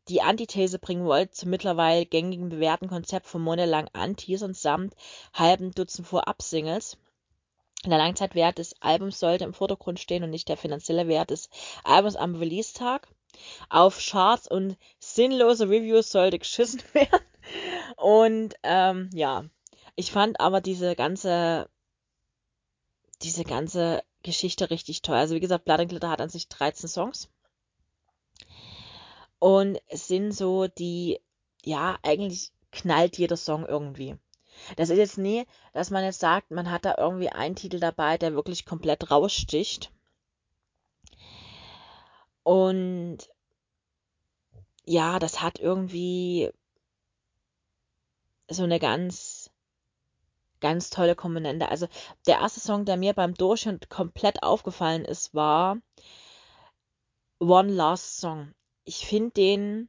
die 0.08 0.22
Antithese 0.22 0.78
bringen 0.78 1.04
wollte 1.04 1.32
zum 1.32 1.50
mittlerweile 1.50 2.06
gängigen 2.06 2.48
bewährten 2.48 2.88
Konzept 2.88 3.26
von 3.26 3.42
monatelang 3.42 3.88
Anteasern 3.92 4.54
samt 4.54 4.94
halben 5.34 5.72
Dutzend 5.72 6.06
Vorab-Singles. 6.06 6.96
Der 7.84 7.98
Langzeitwert 7.98 8.58
des 8.58 8.74
Albums 8.80 9.20
sollte 9.20 9.44
im 9.44 9.54
Vordergrund 9.54 10.00
stehen 10.00 10.24
und 10.24 10.30
nicht 10.30 10.48
der 10.48 10.56
finanzielle 10.56 11.06
Wert 11.06 11.30
des 11.30 11.48
Albums 11.84 12.16
am 12.16 12.34
Release-Tag. 12.34 13.08
Auf 13.68 13.98
Charts 13.98 14.48
und 14.48 14.76
sinnlose 14.98 15.68
Reviews 15.68 16.10
sollte 16.10 16.38
geschissen 16.38 16.82
werden. 16.92 17.20
Und 17.96 18.54
ähm, 18.62 19.10
ja, 19.12 19.44
ich 19.94 20.10
fand 20.10 20.40
aber 20.40 20.60
diese 20.60 20.96
ganze, 20.96 21.68
diese 23.22 23.44
ganze 23.44 24.02
Geschichte 24.22 24.70
richtig 24.70 25.02
toll. 25.02 25.16
Also 25.16 25.34
wie 25.34 25.40
gesagt, 25.40 25.64
Blood 25.64 25.80
and 25.80 25.88
Glitter 25.90 26.10
hat 26.10 26.20
an 26.20 26.30
sich 26.30 26.48
13 26.48 26.88
Songs. 26.88 27.28
Und 29.38 29.78
es 29.86 30.08
sind 30.08 30.32
so 30.32 30.66
die, 30.66 31.20
ja, 31.64 31.96
eigentlich 32.02 32.50
knallt 32.72 33.18
jeder 33.18 33.36
Song 33.36 33.66
irgendwie. 33.66 34.16
Das 34.76 34.90
ist 34.90 34.98
jetzt 34.98 35.18
nie, 35.18 35.46
dass 35.72 35.90
man 35.90 36.04
jetzt 36.04 36.20
sagt, 36.20 36.50
man 36.50 36.70
hat 36.70 36.84
da 36.84 36.96
irgendwie 36.98 37.30
einen 37.30 37.56
Titel 37.56 37.80
dabei, 37.80 38.18
der 38.18 38.34
wirklich 38.34 38.64
komplett 38.64 39.10
raussticht. 39.10 39.90
Und 42.42 43.18
ja, 44.84 45.18
das 45.18 45.42
hat 45.42 45.58
irgendwie 45.58 46.50
so 48.48 48.62
eine 48.62 48.78
ganz, 48.78 49.50
ganz 50.60 50.90
tolle 50.90 51.14
Komponente. 51.14 51.68
Also 51.68 51.88
der 52.26 52.38
erste 52.38 52.60
Song, 52.60 52.84
der 52.84 52.96
mir 52.96 53.12
beim 53.12 53.34
Durchhören 53.34 53.80
komplett 53.90 54.42
aufgefallen 54.42 55.04
ist, 55.04 55.34
war 55.34 55.78
One 57.38 57.72
Last 57.72 58.18
Song. 58.18 58.54
Ich 58.84 59.06
finde 59.06 59.30
den 59.32 59.88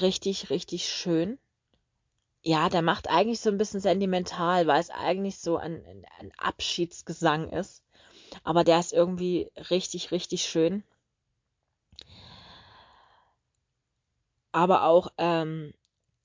richtig, 0.00 0.50
richtig 0.50 0.88
schön 0.88 1.38
ja, 2.42 2.68
der 2.68 2.82
macht 2.82 3.08
eigentlich 3.08 3.40
so 3.40 3.50
ein 3.50 3.58
bisschen 3.58 3.80
sentimental, 3.80 4.66
weil 4.66 4.80
es 4.80 4.90
eigentlich 4.90 5.38
so 5.38 5.56
ein, 5.56 5.84
ein 6.18 6.32
Abschiedsgesang 6.38 7.50
ist. 7.50 7.82
Aber 8.44 8.64
der 8.64 8.78
ist 8.78 8.92
irgendwie 8.92 9.50
richtig, 9.70 10.10
richtig 10.12 10.44
schön. 10.44 10.84
Aber 14.52 14.84
auch 14.84 15.08
ähm, 15.18 15.72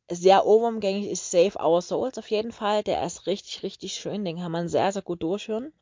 sehr 0.09 0.45
oberumgängig 0.45 1.07
ist 1.07 1.31
Save 1.31 1.57
Our 1.63 1.81
Souls 1.81 2.17
auf 2.17 2.29
jeden 2.29 2.51
Fall. 2.51 2.83
Der 2.83 3.03
ist 3.05 3.27
richtig, 3.27 3.63
richtig 3.63 3.93
schön. 3.95 4.25
Den 4.25 4.37
kann 4.37 4.51
man 4.51 4.69
sehr, 4.69 4.91
sehr 4.91 5.01
gut 5.01 5.23
durchhören. 5.23 5.73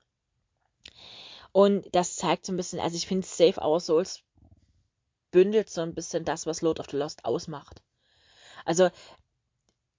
Und 1.52 1.94
das 1.94 2.16
zeigt 2.16 2.46
so 2.46 2.54
ein 2.54 2.58
bisschen, 2.58 2.80
also 2.80 2.96
ich 2.96 3.08
finde 3.08 3.28
Save 3.28 3.62
Our 3.62 3.80
Souls 3.80 4.24
bündelt 5.32 5.70
so 5.70 5.82
ein 5.82 5.94
bisschen 5.94 6.24
das, 6.26 6.46
was 6.46 6.62
Lord 6.62 6.80
of 6.80 6.88
the 6.90 6.98
Lost 6.98 7.26
ausmacht. 7.26 7.82
Also 8.66 8.90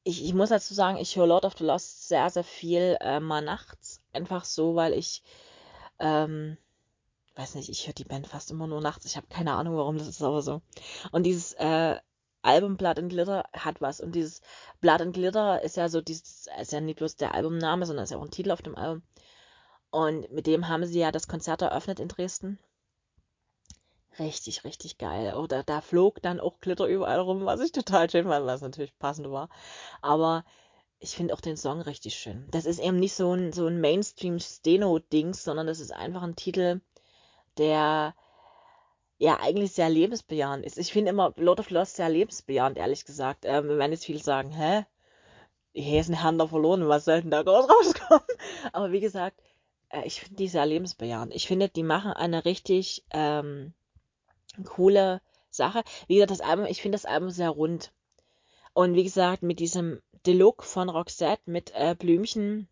ich, 0.05 0.25
ich 0.25 0.35
muss 0.35 0.49
dazu 0.49 0.75
sagen, 0.75 0.99
ich 0.99 1.17
höre 1.17 1.27
Lord 1.27 1.45
of 1.45 1.57
the 1.59 1.65
Lost 1.65 2.09
sehr, 2.09 2.29
sehr 2.31 2.45
viel 2.45 2.97
äh, 3.01 3.21
mal 3.21 3.43
nachts. 3.43 4.01
Einfach 4.13 4.45
so, 4.45 4.75
weil 4.75 4.93
ich, 4.95 5.23
ähm, 5.99 6.57
weiß 7.37 7.55
nicht, 7.55 7.69
ich 7.69 7.87
höre 7.87 7.95
die 7.95 8.05
Band 8.05 8.27
fast 8.27 8.51
immer 8.51 8.67
nur 8.67 8.81
nachts. 8.81 9.05
Ich 9.07 9.17
habe 9.17 9.27
keine 9.29 9.53
Ahnung, 9.53 9.77
warum 9.77 9.99
das 9.99 10.09
ist, 10.09 10.23
aber 10.23 10.43
so. 10.43 10.63
Und 11.13 11.25
dieses 11.25 11.53
äh, 11.55 11.97
Album 12.43 12.77
Blood 12.77 12.99
and 12.99 13.11
Glitter 13.11 13.45
hat 13.53 13.81
was. 13.81 14.01
Und 14.01 14.15
dieses 14.15 14.41
Blood 14.81 15.01
and 15.01 15.15
Glitter 15.15 15.63
ist 15.63 15.77
ja 15.77 15.89
so, 15.89 16.01
dieses, 16.01 16.49
ist 16.61 16.73
ja 16.73 16.81
nicht 16.81 16.99
bloß 16.99 17.17
der 17.17 17.35
Albumname, 17.35 17.87
sondern 17.87 18.05
ist 18.05 18.11
ja 18.11 18.19
auch 18.19 18.25
ein 18.25 18.31
Titel 18.31 18.51
auf 18.51 18.63
dem 18.63 18.77
Album. 18.77 19.03
Und 19.91 20.33
mit 20.33 20.47
dem 20.47 20.69
haben 20.69 20.85
sie 20.87 20.99
ja 20.99 21.13
das 21.13 21.29
Konzert 21.29 21.63
eröffnet 21.63 22.01
in 22.01 22.09
Dresden. 22.09 22.59
Richtig, 24.19 24.65
richtig 24.65 24.99
geil. 24.99 25.35
Oder 25.35 25.63
da 25.63 25.81
flog 25.81 26.21
dann 26.23 26.41
auch 26.41 26.61
Glitter 26.61 26.87
überall 26.87 27.21
rum, 27.21 27.45
was 27.45 27.61
ich 27.61 27.73
total 27.73 28.11
schön 28.11 28.27
fand, 28.27 28.47
was 28.47 28.61
natürlich 28.61 28.97
passend 28.99 29.31
war. 29.31 29.49
Aber 30.03 30.45
ich 30.99 31.11
finde 31.11 31.35
auch 31.35 31.41
den 31.41 31.57
Song 31.57 31.81
richtig 31.81 32.15
schön. 32.15 32.47
Das 32.51 32.67
ist 32.67 32.79
eben 32.79 32.99
nicht 32.99 33.15
so 33.15 33.33
ein, 33.33 33.53
so 33.53 33.67
ein 33.67 33.81
Mainstream-Steno-Dings, 33.81 35.45
sondern 35.45 35.67
das 35.67 35.81
ist 35.81 35.93
einfach 35.93 36.23
ein 36.23 36.37
Titel, 36.37 36.81
der 37.59 38.15
ja 39.19 39.39
eigentlich 39.41 39.73
sehr 39.73 39.89
lebensbejahend 39.89 40.65
ist. 40.67 40.79
Ich 40.79 40.93
finde 40.93 41.11
immer 41.11 41.33
Lord 41.37 41.61
of 41.61 41.71
Lost 41.71 41.97
sehr 41.97 42.09
lebensbejahend, 42.09 42.79
ehrlich 42.79 43.05
gesagt. 43.05 43.45
Ähm, 43.45 43.69
werden 43.79 43.93
jetzt 43.93 44.05
viele 44.05 44.19
sagen, 44.19 44.51
hä? 44.51 44.85
hier 45.75 46.01
ist 46.01 46.11
ein 46.11 46.23
Handler 46.23 46.49
verloren, 46.49 46.89
was 46.89 47.05
soll 47.05 47.23
denn 47.23 47.31
da 47.31 47.43
groß 47.43 47.69
rauskommen? 47.69 48.27
Aber 48.73 48.93
wie 48.93 49.01
gesagt, 49.01 49.41
äh, 49.91 50.03
ich 50.05 50.21
finde 50.21 50.37
die 50.37 50.49
sehr 50.49 50.67
lebensbejahend. 50.67 51.35
Ich 51.35 51.47
finde, 51.47 51.69
die 51.69 51.83
machen 51.83 52.13
eine 52.13 52.45
richtig 52.45 53.05
ähm, 53.11 53.75
coole 54.65 55.21
Sache. 55.51 55.83
Wie 56.07 56.15
gesagt, 56.15 56.31
das 56.31 56.41
Album, 56.41 56.67
ich 56.67 56.83
finde 56.83 56.97
das 56.97 57.05
Album 57.05 57.31
sehr 57.31 57.51
rund. 57.51 57.93
Und 58.75 58.95
wie 58.95 59.05
gesagt, 59.05 59.43
mit 59.43 59.59
diesem 59.59 60.01
Look 60.27 60.63
von 60.63 60.89
Roxette 60.89 61.43
mit 61.47 61.73
äh, 61.75 61.95
Blümchen, 61.99 62.69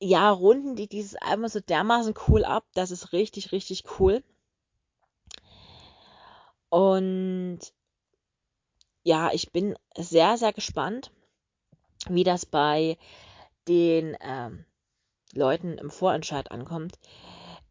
ja, 0.00 0.30
runden 0.30 0.76
die 0.76 0.88
dieses 0.88 1.16
Album 1.16 1.48
so 1.48 1.60
dermaßen 1.60 2.14
cool 2.28 2.44
ab. 2.44 2.64
Das 2.74 2.90
ist 2.90 3.12
richtig, 3.12 3.52
richtig 3.52 3.84
cool. 3.98 4.22
Und 6.70 7.60
ja, 9.02 9.30
ich 9.32 9.52
bin 9.52 9.76
sehr, 9.96 10.38
sehr 10.38 10.52
gespannt, 10.52 11.10
wie 12.08 12.24
das 12.24 12.46
bei 12.46 12.96
den 13.68 14.16
ähm, 14.20 14.64
Leuten 15.32 15.78
im 15.78 15.90
Vorentscheid 15.90 16.50
ankommt. 16.50 16.98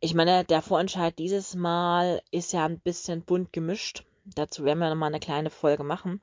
Ich 0.01 0.13
meine, 0.13 0.45
der 0.45 0.61
Vorentscheid 0.61 1.17
dieses 1.19 1.55
Mal 1.55 2.21
ist 2.31 2.53
ja 2.53 2.65
ein 2.65 2.79
bisschen 2.79 3.21
bunt 3.21 3.51
gemischt. 3.51 4.05
Dazu 4.23 4.63
werden 4.63 4.79
wir 4.79 4.89
nochmal 4.89 5.09
eine 5.09 5.19
kleine 5.19 5.49
Folge 5.49 5.83
machen, 5.83 6.21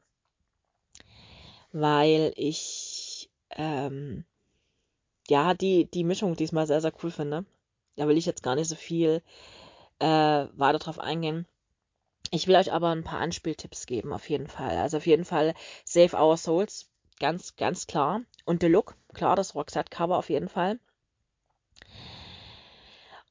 weil 1.73 2.33
ich 2.37 3.31
ähm, 3.51 4.25
ja 5.29 5.53
die, 5.53 5.91
die 5.91 6.05
Mischung 6.05 6.37
diesmal 6.37 6.67
sehr, 6.67 6.81
sehr 6.81 6.93
cool 7.03 7.11
finde. 7.11 7.45
Da 7.97 8.09
will 8.09 8.17
ich 8.17 8.25
jetzt 8.25 8.43
gar 8.43 8.55
nicht 8.55 8.69
so 8.69 8.77
viel 8.77 9.23
äh, 9.99 10.07
weiter 10.07 10.79
drauf 10.79 10.99
eingehen. 10.99 11.47
Ich 12.31 12.47
will 12.47 12.57
euch 12.57 12.73
aber 12.73 12.89
ein 12.91 13.05
paar 13.05 13.21
Anspieltipps 13.21 13.85
geben, 13.85 14.13
auf 14.13 14.29
jeden 14.31 14.49
Fall. 14.49 14.79
Also 14.79 14.97
auf 14.97 15.07
jeden 15.07 15.27
Fall 15.27 15.55
Save 15.85 16.17
Our 16.17 16.39
Souls, 16.39 16.89
ganz, 17.21 17.57
ganz 17.57 17.87
klar. 17.87 18.23
Und 18.47 18.63
The 18.63 18.69
Look, 18.69 18.97
klar, 19.13 19.37
das 19.37 19.55
Roxette-Cover 19.55 20.17
auf 20.17 20.31
jeden 20.31 20.49
Fall. 20.49 20.79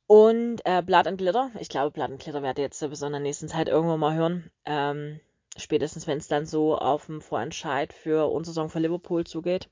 Und 0.07 0.61
äh, 0.65 0.83
Blood 0.83 1.07
and 1.07 1.17
Glitter. 1.17 1.51
Ich 1.59 1.69
glaube, 1.69 1.91
Blood 1.91 2.11
and 2.11 2.21
Glitter 2.21 2.43
werde 2.43 2.61
ich 2.61 2.65
jetzt 2.65 2.79
sowieso 2.79 3.05
in 3.07 3.13
der 3.13 3.21
nächsten 3.21 3.47
Zeit 3.47 3.67
irgendwann 3.67 3.99
mal 3.99 4.15
hören. 4.15 4.51
Ähm, 4.65 5.19
spätestens, 5.57 6.05
wenn 6.05 6.19
es 6.19 6.27
dann 6.27 6.45
so 6.45 6.77
auf 6.77 7.07
dem 7.07 7.21
Vorentscheid 7.21 7.91
für 7.91 8.31
unsere 8.31 8.53
Song 8.53 8.69
für 8.69 8.79
Liverpool 8.79 9.25
zugeht. 9.25 9.69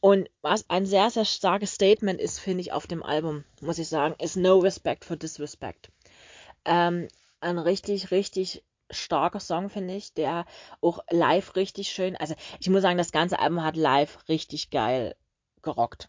Und 0.00 0.30
was 0.42 0.68
ein 0.70 0.86
sehr, 0.86 1.10
sehr 1.10 1.24
starkes 1.24 1.74
Statement 1.74 2.20
ist, 2.20 2.38
finde 2.38 2.60
ich, 2.60 2.72
auf 2.72 2.86
dem 2.86 3.02
Album, 3.02 3.44
muss 3.60 3.78
ich 3.78 3.88
sagen, 3.88 4.14
ist 4.18 4.36
No 4.36 4.58
Respect 4.58 5.04
for 5.04 5.16
Disrespect. 5.16 5.90
Ähm, 6.64 7.08
ein 7.40 7.58
richtig, 7.58 8.10
richtig 8.10 8.64
starker 8.90 9.40
Song, 9.40 9.70
finde 9.70 9.94
ich, 9.94 10.14
der 10.14 10.46
auch 10.80 11.00
live 11.10 11.56
richtig 11.56 11.88
schön, 11.88 12.16
also 12.16 12.34
ich 12.58 12.70
muss 12.70 12.82
sagen, 12.82 12.96
das 12.96 13.12
ganze 13.12 13.38
Album 13.38 13.62
hat 13.62 13.76
live 13.76 14.18
richtig 14.28 14.70
geil 14.70 15.14
gerockt. 15.62 16.08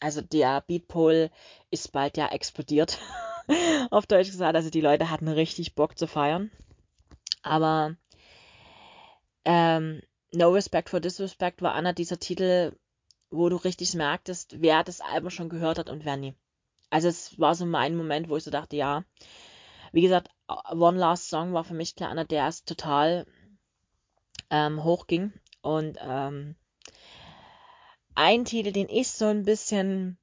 Also 0.00 0.20
der 0.20 0.60
Beatpole 0.62 1.30
ist 1.70 1.92
bald 1.92 2.16
ja 2.16 2.28
explodiert, 2.28 2.98
auf 3.90 4.06
Deutsch 4.06 4.30
gesagt. 4.30 4.56
Also 4.56 4.70
die 4.70 4.80
Leute 4.80 5.10
hatten 5.10 5.28
richtig 5.28 5.74
Bock 5.74 5.98
zu 5.98 6.06
feiern. 6.06 6.50
Aber 7.42 7.96
ähm, 9.44 10.02
No 10.32 10.50
Respect 10.50 10.90
for 10.90 11.00
Disrespect 11.00 11.62
war 11.62 11.74
einer 11.74 11.92
dieser 11.92 12.18
Titel, 12.18 12.76
wo 13.30 13.48
du 13.48 13.56
richtig 13.56 13.94
merktest, 13.94 14.60
wer 14.60 14.84
das 14.84 15.00
Album 15.00 15.30
schon 15.30 15.48
gehört 15.48 15.78
hat 15.78 15.88
und 15.88 16.04
wer 16.04 16.16
nie. 16.16 16.34
Also 16.90 17.08
es 17.08 17.38
war 17.38 17.54
so 17.54 17.66
mein 17.66 17.96
Moment, 17.96 18.28
wo 18.28 18.36
ich 18.36 18.44
so 18.44 18.50
dachte, 18.50 18.76
ja. 18.76 19.04
Wie 19.92 20.02
gesagt, 20.02 20.28
One 20.48 20.98
Last 20.98 21.28
Song 21.28 21.54
war 21.54 21.64
für 21.64 21.74
mich 21.74 21.96
klar 21.96 22.10
einer, 22.10 22.24
der 22.24 22.46
es 22.46 22.64
total 22.64 23.26
ähm, 24.50 24.84
hochging. 24.84 25.32
Und 25.62 25.98
ähm, 26.00 26.56
ein 28.16 28.44
Titel, 28.44 28.72
den 28.72 28.88
ich 28.88 29.10
so 29.10 29.26
ein 29.26 29.44
bisschen 29.44 30.18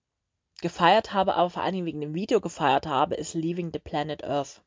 gefeiert 0.61 1.13
habe, 1.13 1.35
aber 1.35 1.49
vor 1.49 1.63
allen 1.63 1.73
Dingen 1.73 1.85
wegen 1.85 2.01
dem 2.01 2.13
Video 2.13 2.41
gefeiert 2.41 2.85
habe, 2.87 3.15
ist 3.15 3.33
Leaving 3.33 3.71
the 3.71 3.79
Planet 3.79 4.23
Earth. 4.23 4.61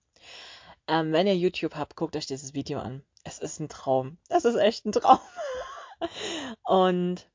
Ähm, 0.88 1.12
wenn 1.12 1.26
ihr 1.26 1.36
YouTube 1.36 1.74
habt, 1.74 1.96
guckt 1.96 2.16
euch 2.16 2.26
dieses 2.26 2.54
Video 2.54 2.78
an. 2.78 3.02
Es 3.24 3.38
ist 3.38 3.60
ein 3.60 3.68
Traum. 3.68 4.18
Es 4.28 4.44
ist 4.44 4.56
echt 4.56 4.86
ein 4.86 4.92
Traum. 4.92 5.18
Und 6.64 7.28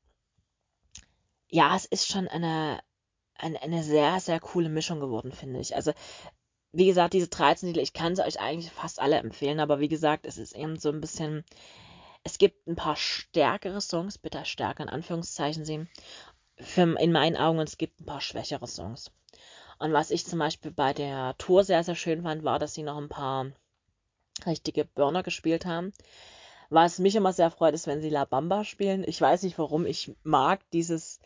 ja, 1.48 1.76
es 1.76 1.84
ist 1.84 2.10
schon 2.10 2.28
eine, 2.28 2.80
eine, 3.34 3.60
eine 3.60 3.82
sehr, 3.82 4.18
sehr 4.20 4.40
coole 4.40 4.70
Mischung 4.70 5.00
geworden, 5.00 5.32
finde 5.32 5.60
ich. 5.60 5.76
Also, 5.76 5.92
wie 6.72 6.86
gesagt, 6.86 7.12
diese 7.12 7.28
13 7.28 7.68
Titel, 7.68 7.80
ich 7.80 7.92
kann 7.92 8.16
sie 8.16 8.24
euch 8.24 8.40
eigentlich 8.40 8.72
fast 8.72 9.00
alle 9.00 9.16
empfehlen, 9.16 9.60
aber 9.60 9.80
wie 9.80 9.88
gesagt, 9.88 10.24
es 10.24 10.38
ist 10.38 10.56
eben 10.56 10.78
so 10.78 10.88
ein 10.88 11.02
bisschen 11.02 11.44
es 12.24 12.38
gibt 12.38 12.66
ein 12.66 12.76
paar 12.76 12.96
stärkere 12.96 13.80
Songs, 13.80 14.18
bitte 14.18 14.44
stärker 14.44 14.84
in 14.84 14.88
Anführungszeichen 14.88 15.64
sehen, 15.64 15.88
für, 16.56 16.82
in 17.00 17.12
meinen 17.12 17.36
Augen, 17.36 17.58
und 17.58 17.68
es 17.68 17.78
gibt 17.78 18.00
ein 18.00 18.06
paar 18.06 18.20
schwächere 18.20 18.66
Songs. 18.66 19.10
Und 19.78 19.92
was 19.92 20.10
ich 20.10 20.24
zum 20.26 20.38
Beispiel 20.38 20.70
bei 20.70 20.92
der 20.92 21.34
Tour 21.38 21.64
sehr, 21.64 21.82
sehr 21.82 21.96
schön 21.96 22.22
fand, 22.22 22.44
war, 22.44 22.58
dass 22.58 22.74
sie 22.74 22.84
noch 22.84 22.98
ein 22.98 23.08
paar 23.08 23.46
richtige 24.46 24.84
Burner 24.84 25.22
gespielt 25.22 25.66
haben. 25.66 25.92
Was 26.70 26.98
mich 26.98 27.16
immer 27.16 27.32
sehr 27.32 27.50
freut, 27.50 27.74
ist, 27.74 27.86
wenn 27.86 28.00
sie 28.00 28.08
La 28.08 28.24
Bamba 28.24 28.64
spielen. 28.64 29.04
Ich 29.06 29.20
weiß 29.20 29.42
nicht 29.42 29.58
warum, 29.58 29.84
ich 29.84 30.14
mag 30.22 30.60
dieses, 30.70 31.18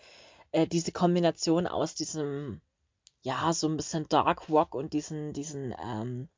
äh, 0.52 0.66
diese 0.66 0.90
Kombination 0.90 1.66
aus 1.66 1.94
diesem, 1.94 2.60
ja, 3.22 3.52
so 3.52 3.68
ein 3.68 3.76
bisschen 3.76 4.08
Dark 4.08 4.48
Rock 4.48 4.74
und 4.74 4.92
diesen, 4.92 5.32
diesen, 5.32 5.74
ähm, 5.78 6.28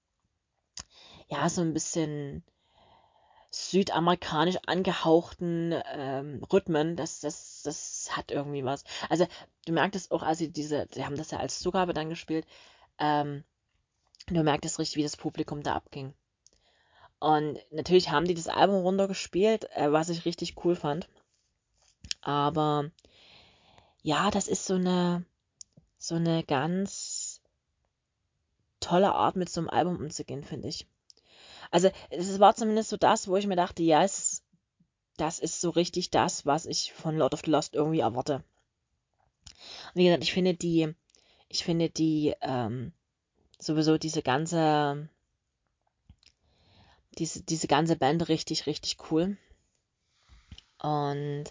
ja, 1.29 1.49
so 1.49 1.61
ein 1.61 1.73
bisschen 1.73 2.43
südamerikanisch 3.59 4.57
angehauchten 4.67 5.75
ähm, 5.93 6.43
Rhythmen, 6.53 6.97
das, 6.97 7.21
das, 7.21 7.63
das 7.65 8.09
hat 8.17 8.31
irgendwie 8.31 8.65
was. 8.65 8.85
Also 9.09 9.27
du 9.67 9.73
merktest 9.73 10.13
auch, 10.13 10.23
als 10.23 10.39
sie 10.39 10.51
diese, 10.51 10.87
sie 10.93 11.05
haben 11.05 11.17
das 11.17 11.33
ja 11.33 11.39
als 11.39 11.59
Zugabe 11.59 11.93
dann 11.93 12.09
gespielt, 12.09 12.47
ähm, 12.99 13.45
du 14.29 14.43
merktest 14.43 14.79
richtig, 14.79 14.97
wie 14.97 15.03
das 15.03 15.17
Publikum 15.17 15.63
da 15.63 15.75
abging. 15.75 16.15
Und 17.19 17.59
natürlich 17.73 18.11
haben 18.11 18.27
die 18.27 18.35
das 18.35 18.47
Album 18.47 18.77
runtergespielt, 18.77 19.69
äh, 19.75 19.91
was 19.91 20.09
ich 20.09 20.25
richtig 20.25 20.65
cool 20.65 20.77
fand. 20.77 21.09
Aber 22.21 22.91
ja, 24.03 24.31
das 24.31 24.47
ist 24.47 24.67
so 24.67 24.75
eine, 24.75 25.25
so 25.99 26.15
eine 26.15 26.45
ganz 26.45 27.41
tolle 28.79 29.13
Art, 29.13 29.35
mit 29.35 29.49
so 29.49 29.61
einem 29.61 29.69
Album 29.69 29.97
umzugehen, 29.97 30.45
finde 30.45 30.69
ich. 30.69 30.87
Also 31.71 31.91
es 32.11 32.39
war 32.41 32.55
zumindest 32.55 32.91
so 32.91 32.97
das, 32.97 33.29
wo 33.29 33.37
ich 33.37 33.47
mir 33.47 33.57
dachte, 33.57 33.83
ja, 33.83 34.03
es, 34.03 34.43
das 35.17 35.39
ist 35.39 35.61
so 35.61 35.71
richtig 35.71 36.11
das, 36.11 36.47
was 36.47 36.67
ich 36.67 36.93
von 36.93 37.17
Lord 37.17 37.35
of 37.35 37.43
the 37.45 37.51
Lost 37.51 37.75
irgendwie 37.75 38.01
erwarte. 38.01 38.45
Und 39.95 39.97
wie 39.97 40.05
gesagt, 40.05 40.23
ich 40.23 40.33
finde 40.33 40.55
die, 40.55 40.95
ich 41.49 41.65
finde 41.65 41.91
die, 41.91 42.35
ähm, 42.41 42.93
sowieso 43.59 43.99
diese 43.99 44.23
ganze, 44.23 45.09
diese, 47.19 47.43
diese 47.43 47.67
ganze 47.67 47.97
Band 47.97 48.29
richtig, 48.29 48.67
richtig 48.67 48.97
cool. 49.11 49.37
Und 50.81 51.45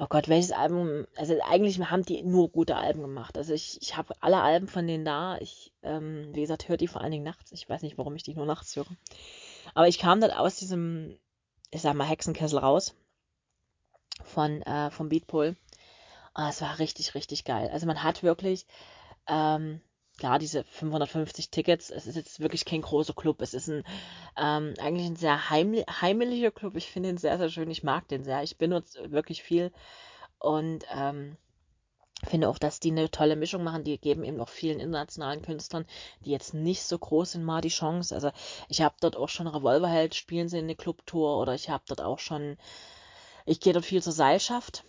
oh 0.00 0.06
Gott, 0.08 0.28
welches 0.28 0.50
Album, 0.50 1.06
also 1.14 1.38
eigentlich 1.44 1.78
haben 1.78 2.04
die 2.04 2.22
nur 2.22 2.48
gute 2.48 2.76
Alben 2.76 3.02
gemacht. 3.02 3.36
Also 3.36 3.52
ich, 3.52 3.80
ich 3.82 3.96
habe 3.98 4.14
alle 4.20 4.40
Alben 4.40 4.66
von 4.66 4.86
denen 4.86 5.04
da. 5.04 5.36
Ich, 5.38 5.72
ähm, 5.82 6.30
wie 6.32 6.40
gesagt, 6.40 6.68
höre 6.68 6.78
die 6.78 6.88
vor 6.88 7.02
allen 7.02 7.12
Dingen 7.12 7.24
nachts. 7.24 7.52
Ich 7.52 7.68
weiß 7.68 7.82
nicht, 7.82 7.98
warum 7.98 8.16
ich 8.16 8.22
die 8.22 8.34
nur 8.34 8.46
nachts 8.46 8.74
höre. 8.74 8.86
Aber 9.74 9.88
ich 9.88 9.98
kam 9.98 10.20
dann 10.22 10.30
aus 10.30 10.56
diesem, 10.56 11.18
ich 11.70 11.82
sag 11.82 11.94
mal, 11.94 12.06
Hexenkessel 12.06 12.58
raus. 12.58 12.94
Von, 14.24 14.62
äh, 14.62 14.90
vom 14.90 15.10
Beatpole. 15.10 15.56
Und 16.34 16.44
es 16.44 16.62
war 16.62 16.78
richtig, 16.78 17.14
richtig 17.14 17.44
geil. 17.44 17.68
Also 17.70 17.86
man 17.86 18.02
hat 18.02 18.22
wirklich, 18.22 18.66
ähm, 19.26 19.82
klar, 20.20 20.38
diese 20.38 20.64
550 20.64 21.50
Tickets, 21.50 21.90
es 21.90 22.06
ist 22.06 22.14
jetzt 22.14 22.40
wirklich 22.40 22.64
kein 22.64 22.82
großer 22.82 23.14
Club. 23.14 23.40
Es 23.40 23.54
ist 23.54 23.68
ein 23.68 23.84
ähm, 24.36 24.74
eigentlich 24.78 25.06
ein 25.06 25.16
sehr 25.16 25.50
heimli 25.50 25.82
heimeliger 25.82 26.50
Club. 26.50 26.76
Ich 26.76 26.90
finde 26.90 27.08
ihn 27.08 27.16
sehr, 27.16 27.38
sehr 27.38 27.48
schön. 27.48 27.70
Ich 27.70 27.82
mag 27.82 28.06
den 28.08 28.22
sehr. 28.22 28.42
Ich 28.42 28.58
benutze 28.58 29.10
wirklich 29.10 29.42
viel 29.42 29.72
und 30.38 30.84
ähm, 30.94 31.36
finde 32.28 32.50
auch, 32.50 32.58
dass 32.58 32.80
die 32.80 32.90
eine 32.90 33.10
tolle 33.10 33.34
Mischung 33.34 33.64
machen. 33.64 33.82
Die 33.82 33.98
geben 33.98 34.22
eben 34.24 34.40
auch 34.40 34.50
vielen 34.50 34.78
internationalen 34.78 35.42
Künstlern, 35.42 35.86
die 36.24 36.30
jetzt 36.30 36.52
nicht 36.52 36.82
so 36.82 36.98
groß 36.98 37.32
sind, 37.32 37.44
mal 37.44 37.62
die 37.62 37.68
Chance. 37.68 38.14
Also 38.14 38.30
ich 38.68 38.82
habe 38.82 38.96
dort 39.00 39.16
auch 39.16 39.30
schon 39.30 39.46
Revolverheld 39.46 40.14
spielen 40.14 40.48
sie 40.48 40.58
in 40.58 40.68
der 40.68 40.76
Clubtour 40.76 41.38
oder 41.38 41.54
ich 41.54 41.70
habe 41.70 41.84
dort 41.88 42.02
auch 42.02 42.18
schon, 42.18 42.58
ich 43.46 43.60
gehe 43.60 43.72
dort 43.72 43.86
viel 43.86 44.02
zur 44.02 44.12
Seilschaft 44.12 44.84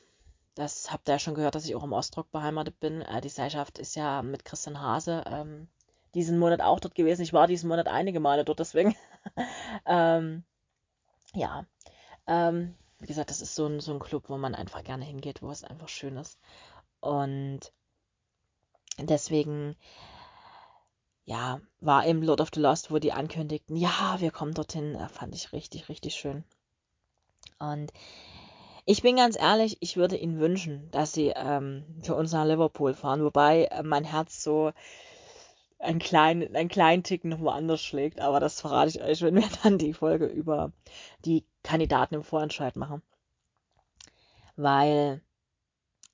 das 0.55 0.91
habt 0.91 1.07
ihr 1.07 1.13
ja 1.13 1.19
schon 1.19 1.35
gehört, 1.35 1.55
dass 1.55 1.65
ich 1.65 1.75
auch 1.75 1.83
im 1.83 1.93
Ostrock 1.93 2.31
beheimatet 2.31 2.79
bin. 2.79 3.01
Äh, 3.01 3.21
die 3.21 3.29
Seilschaft 3.29 3.79
ist 3.79 3.95
ja 3.95 4.21
mit 4.21 4.45
Christian 4.45 4.81
Hase 4.81 5.23
ähm, 5.27 5.67
diesen 6.13 6.37
Monat 6.37 6.61
auch 6.61 6.79
dort 6.79 6.95
gewesen. 6.95 7.21
Ich 7.21 7.33
war 7.33 7.47
diesen 7.47 7.69
Monat 7.69 7.87
einige 7.87 8.19
Male 8.19 8.43
dort, 8.43 8.59
deswegen. 8.59 8.95
ähm, 9.85 10.43
ja. 11.33 11.65
Ähm, 12.27 12.75
wie 12.99 13.07
gesagt, 13.07 13.29
das 13.29 13.41
ist 13.41 13.55
so 13.55 13.65
ein, 13.65 13.79
so 13.79 13.93
ein 13.93 13.99
Club, 13.99 14.25
wo 14.27 14.37
man 14.37 14.53
einfach 14.53 14.83
gerne 14.83 15.05
hingeht, 15.05 15.41
wo 15.41 15.49
es 15.49 15.63
einfach 15.63 15.87
schön 15.87 16.17
ist. 16.17 16.37
Und 16.99 17.71
deswegen, 18.99 19.75
ja, 21.25 21.61
war 21.79 22.05
im 22.05 22.21
Lord 22.21 22.41
of 22.41 22.49
the 22.53 22.59
Lost, 22.59 22.91
wo 22.91 22.99
die 22.99 23.13
ankündigten, 23.13 23.75
ja, 23.75 24.17
wir 24.19 24.31
kommen 24.31 24.53
dorthin, 24.53 24.95
äh, 24.95 25.07
fand 25.07 25.33
ich 25.33 25.53
richtig, 25.53 25.89
richtig 25.89 26.13
schön. 26.15 26.43
Und 27.57 27.91
Ich 28.91 29.01
bin 29.01 29.15
ganz 29.15 29.39
ehrlich, 29.39 29.77
ich 29.79 29.95
würde 29.95 30.17
ihnen 30.17 30.41
wünschen, 30.41 30.91
dass 30.91 31.13
sie 31.13 31.31
ähm, 31.33 31.85
für 32.03 32.13
uns 32.13 32.33
nach 32.33 32.43
Liverpool 32.43 32.93
fahren, 32.93 33.23
wobei 33.23 33.63
äh, 33.67 33.83
mein 33.83 34.03
Herz 34.03 34.43
so 34.43 34.73
einen 35.79 35.99
kleinen, 35.99 36.53
einen 36.53 36.67
kleinen 36.67 37.01
Tick 37.01 37.23
noch 37.23 37.39
woanders 37.39 37.81
schlägt, 37.81 38.19
aber 38.19 38.41
das 38.41 38.59
verrate 38.59 38.89
ich 38.89 39.01
euch, 39.01 39.21
wenn 39.21 39.35
wir 39.35 39.47
dann 39.63 39.77
die 39.77 39.93
Folge 39.93 40.25
über 40.25 40.73
die 41.23 41.45
Kandidaten 41.63 42.15
im 42.15 42.23
Vorentscheid 42.25 42.75
machen. 42.75 43.01
Weil, 44.57 45.21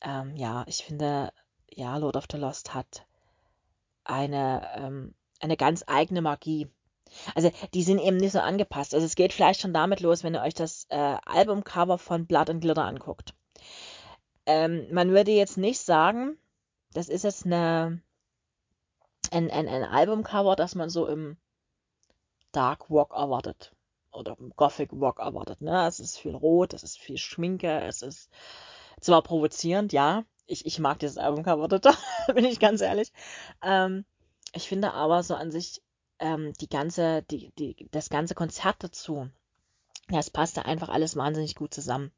ähm, 0.02 0.36
ja, 0.36 0.64
ich 0.68 0.84
finde, 0.84 1.34
ja, 1.74 1.98
Lord 1.98 2.16
of 2.16 2.28
the 2.32 2.38
Lost 2.38 2.76
hat 2.76 3.08
eine, 4.04 4.70
ähm, 4.76 5.16
eine 5.40 5.58
ganz 5.58 5.84
eigene 5.88 6.22
Magie. 6.22 6.68
Also 7.36 7.52
die 7.74 7.84
sind 7.84 8.00
eben 8.00 8.18
nicht 8.18 8.32
so 8.32 8.40
angepasst. 8.40 8.94
Also 8.94 9.06
es 9.06 9.16
geht 9.16 9.34
vielleicht 9.34 9.62
schon 9.62 9.74
damit 9.74 10.00
los, 10.00 10.24
wenn 10.24 10.36
ihr 10.36 10.42
euch 10.42 10.54
das 10.54 10.86
äh, 10.90 11.18
Albumcover 11.26 11.98
von 11.98 12.26
Blood 12.26 12.50
and 12.50 12.62
Glitter 12.62 12.86
anguckt. 12.86 13.34
Ähm, 14.46 14.88
man 14.92 15.12
würde 15.12 15.32
jetzt 15.32 15.58
nicht 15.58 15.80
sagen, 15.80 16.38
das 16.94 17.10
ist 17.10 17.24
jetzt 17.24 17.46
eine, 17.46 18.02
ein, 19.32 19.52
ein, 19.52 19.68
ein 19.68 19.84
Albumcover, 19.84 20.56
das 20.56 20.76
man 20.76 20.90
so 20.90 21.06
im 21.08 21.38
Dark 22.52 22.90
Rock 22.90 23.14
erwartet. 23.14 23.74
Oder 24.12 24.38
im 24.40 24.52
Gothic 24.56 24.94
Rock 24.94 25.20
erwartet. 25.20 25.62
Ne? 25.62 25.86
Es 25.86 26.00
ist 26.00 26.18
viel 26.18 26.34
Rot, 26.34 26.74
es 26.74 26.84
ist 26.84 26.98
viel 26.98 27.18
Schminke, 27.18 27.82
es 27.82 28.02
ist 28.02 28.30
zwar 29.00 29.22
provozierend, 29.22 29.94
ja. 29.94 30.24
Ich, 30.46 30.66
ich 30.66 30.80
mag 30.80 30.98
dieses 31.00 31.18
Albumcover 31.18 31.68
total, 31.68 31.94
bin 32.34 32.46
ich 32.46 32.60
ganz 32.60 32.82
ehrlich. 32.82 33.12
Ähm, 33.62 34.06
ich 34.54 34.68
finde 34.68 34.94
aber 34.94 35.24
so 35.24 35.36
an 35.36 35.52
sich 35.52 35.82
ähm, 36.20 36.54
die 36.54 36.70
ganze, 36.70 37.24
die, 37.24 37.52
die, 37.58 37.88
das 37.92 38.10
ganze 38.10 38.36
Konzert 38.36 38.78
dazu, 38.84 39.30
ja, 40.10 40.20
es 40.20 40.30
passte 40.30 40.66
einfach 40.66 40.90
alles 40.90 41.16
wahnsinnig 41.16 41.56
gut 41.56 41.74
zusammen. 41.74 42.12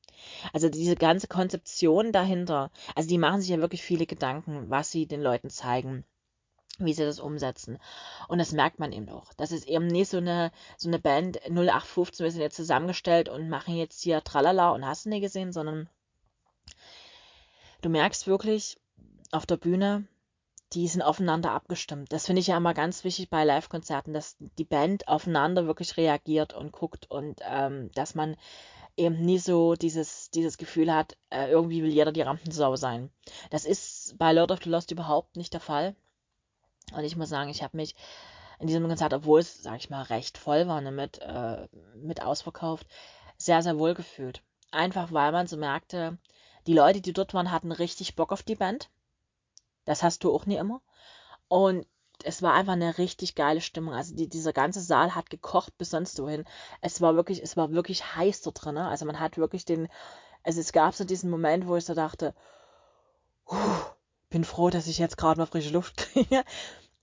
Also 0.54 0.70
diese 0.70 0.96
ganze 0.96 1.28
Konzeption 1.28 2.12
dahinter, 2.12 2.72
also 2.96 3.10
die 3.10 3.18
machen 3.18 3.42
sich 3.42 3.50
ja 3.50 3.60
wirklich 3.60 3.82
viele 3.82 4.06
Gedanken, 4.06 4.70
was 4.70 4.92
sie 4.92 5.08
den 5.08 5.22
Leuten 5.22 5.50
zeigen, 5.50 6.04
wie 6.78 6.94
sie 6.94 7.04
das 7.04 7.20
umsetzen. 7.20 7.80
Und 8.28 8.38
das 8.38 8.52
merkt 8.52 8.80
man 8.80 8.92
eben 8.92 9.10
auch. 9.10 9.34
Das 9.34 9.52
ist 9.52 9.68
eben 9.68 9.88
nicht 9.88 10.10
so 10.10 10.18
eine, 10.18 10.52
so 10.78 10.88
eine 10.88 11.00
Band 11.00 11.38
0815, 11.48 12.24
wir 12.24 12.32
sind 12.32 12.42
jetzt 12.42 12.58
zusammengestellt 12.58 13.28
und 13.28 13.50
machen 13.50 13.76
jetzt 13.76 14.02
hier 14.04 14.24
Tralala 14.24 14.70
und 14.72 14.86
hast 14.86 15.06
du 15.06 15.10
nie 15.10 15.22
gesehen, 15.22 15.52
sondern 15.52 15.90
du 17.82 17.90
merkst 17.90 18.28
wirklich 18.28 18.78
auf 19.32 19.46
der 19.48 19.58
Bühne, 19.58 20.06
die 20.74 20.88
sind 20.88 21.02
aufeinander 21.02 21.52
abgestimmt. 21.52 22.12
Das 22.12 22.26
finde 22.26 22.42
ich 22.42 22.48
ja 22.48 22.58
immer 22.58 22.74
ganz 22.74 23.04
wichtig 23.04 23.30
bei 23.30 23.44
Live-Konzerten, 23.44 24.14
dass 24.14 24.36
die 24.40 24.66
Band 24.66 25.08
aufeinander 25.08 25.66
wirklich 25.66 25.98
reagiert 25.98 26.54
und 26.54 26.72
guckt 26.72 27.10
und 27.10 27.42
ähm, 27.44 27.92
dass 27.94 28.14
man 28.14 28.36
eben 28.96 29.20
nie 29.22 29.40
so 29.40 29.76
dieses, 29.76 30.30
dieses 30.30 30.58
Gefühl 30.58 30.94
hat, 30.94 31.18
äh, 31.30 31.50
irgendwie 31.50 31.82
will 31.82 31.92
jeder 31.92 32.12
die 32.12 32.22
Rampensau 32.22 32.76
sein. 32.76 33.10
Das 33.50 33.66
ist 33.66 34.18
bei 34.18 34.34
Lord 34.34 34.52
of 34.52 34.60
the 34.64 34.70
Lost 34.70 34.92
überhaupt 34.92 35.38
nicht 35.38 35.54
der 35.54 35.62
Fall. 35.62 35.96
Und 36.94 37.04
ich 37.04 37.16
muss 37.16 37.30
sagen, 37.30 37.50
ich 37.50 37.64
habe 37.64 37.78
mich 37.78 37.96
in 38.60 38.68
diesem 38.68 38.88
Konzert, 38.88 39.14
obwohl 39.14 39.40
es, 39.40 39.64
sag 39.64 39.78
ich 39.78 39.90
mal, 39.90 40.04
recht 40.04 40.38
voll 40.38 40.68
war, 40.68 40.82
ne, 40.82 40.92
mit, 40.92 41.20
äh, 41.20 41.68
mit 41.96 42.22
ausverkauft, 42.22 42.88
sehr, 43.38 43.64
sehr 43.64 43.80
wohl 43.80 43.94
gefühlt. 43.94 44.44
Einfach 44.72 45.12
weil 45.12 45.32
man 45.32 45.48
so 45.48 45.58
merkte, 45.58 46.18
die 46.68 46.74
Leute, 46.74 47.02
die 47.02 47.14
dort 47.14 47.34
waren, 47.34 47.52
hatten 47.52 47.72
richtig 47.72 48.16
Bock 48.16 48.32
auf 48.32 48.44
die 48.44 48.56
Band. 48.56 48.90
Das 49.90 50.04
hast 50.04 50.24
du 50.24 50.32
auch 50.32 50.46
nie 50.46 50.58
immer. 50.58 50.84
Und 51.48 51.88
es 52.24 52.44
war 52.44 52.54
einfach 52.54 52.74
eine 52.74 53.00
richtig 53.00 53.34
geile 53.34 53.60
Stimmung. 53.60 53.96
Also 53.96 54.14
die, 54.14 54.30
dieser 54.30 54.54
ganze 54.54 54.82
Saal 54.82 55.16
hat 55.16 55.32
gekocht 55.32 55.76
bis 55.80 55.90
sonst 55.90 56.22
wohin. 56.22 56.46
Es 56.80 57.02
war 57.02 57.16
wirklich, 57.16 57.42
es 57.42 57.58
war 57.58 57.72
wirklich 57.72 58.16
heiß 58.16 58.44
dort 58.44 58.64
drin. 58.64 58.78
Also 58.78 59.08
man 59.08 59.20
hat 59.20 59.40
wirklich 59.40 59.66
den, 59.66 59.88
also 60.44 60.60
es 60.60 60.74
gab 60.74 60.94
so 60.94 61.06
diesen 61.06 61.32
Moment, 61.32 61.68
wo 61.68 61.76
ich 61.76 61.86
so 61.86 61.96
dachte, 61.96 62.36
bin 64.30 64.44
froh, 64.44 64.70
dass 64.70 64.86
ich 64.86 65.00
jetzt 65.00 65.18
gerade 65.18 65.40
mal 65.40 65.48
frische 65.48 65.72
Luft 65.72 65.98
kriege. 66.14 66.44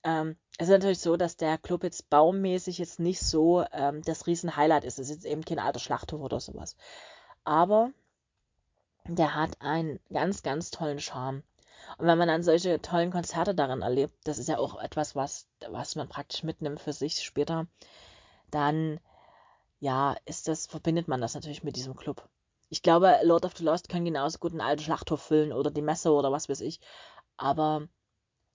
Ähm, 0.05 0.37
es 0.57 0.69
ist 0.69 0.73
natürlich 0.73 1.01
so, 1.01 1.17
dass 1.17 1.37
der 1.37 1.59
Club 1.59 1.83
jetzt 1.83 2.09
baummäßig 2.09 2.79
jetzt 2.79 3.01
nicht 3.01 3.19
so 3.19 3.65
ähm, 3.73 4.03
das 4.03 4.29
Riesen-Highlight 4.29 4.85
ist. 4.85 5.01
Es 5.01 5.11
ist 5.11 5.17
jetzt 5.17 5.27
eben 5.27 5.45
kein 5.45 5.59
alter 5.59 5.81
Schlachthof 5.81 6.21
oder 6.21 6.39
sowas. 6.39 6.77
Aber 7.43 7.91
der 9.09 9.35
hat 9.35 9.61
einen 9.61 9.99
ganz, 10.13 10.45
ganz 10.45 10.71
tollen 10.71 11.01
Charme. 11.01 11.43
Und 11.99 12.07
wenn 12.07 12.19
man 12.19 12.29
dann 12.29 12.43
solche 12.43 12.81
tollen 12.83 13.11
Konzerte 13.11 13.55
darin 13.55 13.83
erlebt, 13.83 14.15
das 14.25 14.39
ist 14.39 14.49
ja 14.49 14.59
auch 14.59 14.81
etwas, 14.81 15.15
was, 15.15 15.47
was 15.69 15.97
man 15.97 16.09
praktisch 16.09 16.43
mitnimmt 16.43 16.81
für 16.81 16.93
sich 16.93 17.23
später, 17.23 17.67
dann 18.51 19.01
ja, 19.81 20.17
ist 20.25 20.49
das, 20.49 20.67
verbindet 20.67 21.09
man 21.09 21.21
das 21.21 21.35
natürlich 21.35 21.63
mit 21.63 21.77
diesem 21.77 21.97
Club. 21.97 22.29
Ich 22.69 22.83
glaube, 22.83 23.19
Lord 23.23 23.45
of 23.45 23.57
the 23.57 23.65
Lost 23.65 23.89
kann 23.89 24.05
genauso 24.05 24.39
gut 24.39 24.53
einen 24.53 24.61
alten 24.61 24.83
Schlachthof 24.83 25.23
füllen 25.23 25.53
oder 25.53 25.71
die 25.71 25.83
Messe 25.83 26.13
oder 26.13 26.33
was 26.33 26.49
weiß 26.49 26.61
ich. 26.63 26.81
Aber 27.37 27.87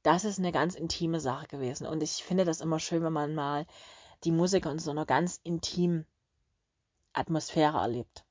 das 0.04 0.26
ist 0.26 0.40
eine 0.40 0.52
ganz 0.52 0.76
intime 0.76 1.20
Sache 1.20 1.48
gewesen. 1.48 1.88
Und 1.88 2.04
ich 2.04 2.24
finde 2.24 2.46
das 2.46 2.62
immer 2.62 2.80
schön, 2.80 3.04
wenn 3.04 3.14
man 3.14 3.36
mal 3.36 3.66
die 4.24 4.32
Musik 4.32 4.66
in 4.66 4.80
so 4.80 4.92
einer 4.92 5.06
ganz 5.06 5.40
intimen 5.44 6.06
Atmosphäre 7.14 7.78
erlebt. 7.78 8.26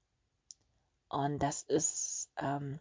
Und 1.09 1.39
das 1.39 1.63
ist, 1.63 2.31
ähm, 2.37 2.81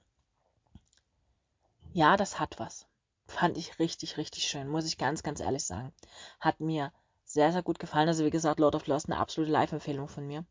ja, 1.93 2.17
das 2.17 2.39
hat 2.39 2.59
was. 2.59 2.87
Fand 3.27 3.57
ich 3.57 3.79
richtig, 3.79 4.17
richtig 4.17 4.43
schön, 4.43 4.67
muss 4.67 4.85
ich 4.85 4.97
ganz, 4.97 5.23
ganz 5.23 5.39
ehrlich 5.39 5.63
sagen. 5.63 5.93
Hat 6.39 6.59
mir 6.59 6.91
sehr, 7.25 7.51
sehr 7.51 7.61
gut 7.61 7.79
gefallen. 7.79 8.07
Also 8.07 8.25
wie 8.25 8.31
gesagt, 8.31 8.59
Lord 8.59 8.75
of 8.75 8.87
Lost 8.87 9.07
eine 9.07 9.19
absolute 9.19 9.51
Live-Empfehlung 9.51 10.07
von 10.07 10.25
mir. 10.25 10.45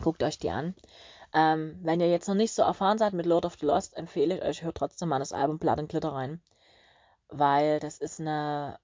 Guckt 0.00 0.22
euch 0.22 0.38
die 0.38 0.50
an. 0.50 0.74
Ähm, 1.32 1.78
wenn 1.82 2.00
ihr 2.00 2.10
jetzt 2.10 2.26
noch 2.26 2.34
nicht 2.34 2.52
so 2.52 2.62
erfahren 2.62 2.98
seid 2.98 3.12
mit 3.12 3.26
Lord 3.26 3.44
of 3.44 3.56
the 3.60 3.66
Lost, 3.66 3.96
empfehle 3.96 4.36
ich 4.36 4.42
euch, 4.42 4.62
hört 4.62 4.76
trotzdem 4.76 5.08
mal 5.08 5.18
das 5.18 5.32
Album 5.32 5.58
Blood 5.58 5.78
and 5.78 5.88
Glitter 5.88 6.12
rein. 6.12 6.42
Weil 7.28 7.80
das 7.80 7.98
ist 7.98 8.20
eine, 8.20 8.78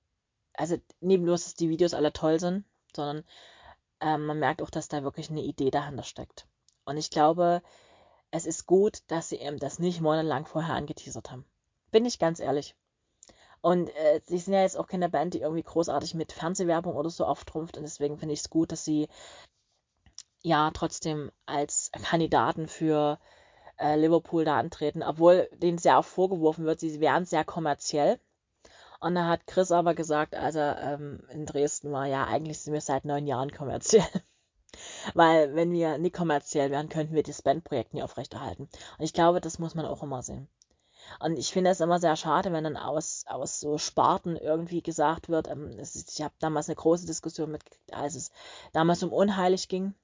also 0.52 0.76
neben 1.00 1.24
bloß, 1.24 1.44
dass 1.44 1.54
die 1.54 1.68
Videos 1.68 1.94
alle 1.94 2.12
toll 2.12 2.38
sind, 2.38 2.64
sondern 2.94 3.24
ähm, 4.00 4.26
man 4.26 4.38
merkt 4.38 4.62
auch, 4.62 4.70
dass 4.70 4.88
da 4.88 5.02
wirklich 5.02 5.30
eine 5.30 5.42
Idee 5.42 5.70
dahinter 5.70 6.02
steckt. 6.02 6.46
Und 6.84 6.96
ich 6.96 7.10
glaube, 7.10 7.62
es 8.34 8.46
ist 8.46 8.66
gut, 8.66 9.02
dass 9.06 9.28
sie 9.28 9.36
eben 9.36 9.60
das 9.60 9.78
nicht 9.78 10.00
monatelang 10.00 10.44
vorher 10.44 10.74
angeteasert 10.74 11.30
haben. 11.30 11.44
Bin 11.92 12.04
ich 12.04 12.18
ganz 12.18 12.40
ehrlich. 12.40 12.74
Und 13.60 13.94
äh, 13.94 14.20
sie 14.26 14.38
sind 14.38 14.54
ja 14.54 14.62
jetzt 14.62 14.76
auch 14.76 14.88
keine 14.88 15.08
Band, 15.08 15.34
die 15.34 15.40
irgendwie 15.40 15.62
großartig 15.62 16.14
mit 16.14 16.32
Fernsehwerbung 16.32 16.96
oder 16.96 17.10
so 17.10 17.26
auftrumpft. 17.26 17.76
Und 17.76 17.84
deswegen 17.84 18.18
finde 18.18 18.32
ich 18.32 18.40
es 18.40 18.50
gut, 18.50 18.72
dass 18.72 18.84
sie 18.84 19.06
ja 20.42 20.72
trotzdem 20.72 21.30
als 21.46 21.92
Kandidaten 21.92 22.66
für 22.66 23.20
äh, 23.78 23.94
Liverpool 23.96 24.44
da 24.44 24.58
antreten, 24.58 25.04
obwohl 25.04 25.48
denen 25.52 25.78
sehr 25.78 25.98
auch 25.98 26.04
vorgeworfen 26.04 26.64
wird, 26.64 26.80
sie 26.80 26.98
wären 26.98 27.26
sehr 27.26 27.44
kommerziell. 27.44 28.18
Und 28.98 29.14
da 29.14 29.28
hat 29.28 29.46
Chris 29.46 29.70
aber 29.70 29.94
gesagt, 29.94 30.34
also 30.34 30.58
ähm, 30.58 31.22
in 31.30 31.46
Dresden 31.46 31.92
war 31.92 32.06
ja, 32.06 32.24
eigentlich 32.24 32.58
sind 32.58 32.72
wir 32.72 32.80
seit 32.80 33.04
neun 33.04 33.28
Jahren 33.28 33.52
kommerziell. 33.52 34.02
Weil 35.12 35.54
wenn 35.54 35.72
wir 35.72 35.98
nicht 35.98 36.14
kommerziell 36.14 36.70
wären, 36.70 36.88
könnten 36.88 37.14
wir 37.14 37.22
das 37.22 37.42
Bandprojekt 37.42 37.94
nie 37.94 38.02
aufrechterhalten. 38.02 38.68
Und 38.98 39.04
ich 39.04 39.12
glaube, 39.12 39.40
das 39.40 39.58
muss 39.58 39.74
man 39.74 39.86
auch 39.86 40.02
immer 40.02 40.22
sehen. 40.22 40.48
Und 41.20 41.38
ich 41.38 41.52
finde 41.52 41.70
es 41.70 41.80
immer 41.80 41.98
sehr 41.98 42.16
schade, 42.16 42.52
wenn 42.52 42.64
dann 42.64 42.76
aus, 42.76 43.24
aus 43.28 43.60
so 43.60 43.78
Sparten 43.78 44.36
irgendwie 44.36 44.82
gesagt 44.82 45.28
wird, 45.28 45.48
ähm, 45.48 45.78
ist, 45.78 46.12
ich 46.12 46.22
habe 46.22 46.34
damals 46.38 46.68
eine 46.68 46.76
große 46.76 47.06
Diskussion 47.06 47.50
mitgekriegt, 47.50 47.94
als 47.94 48.14
es 48.14 48.30
damals 48.72 49.02
um 49.02 49.12
Unheilig 49.12 49.68
ging, 49.68 49.94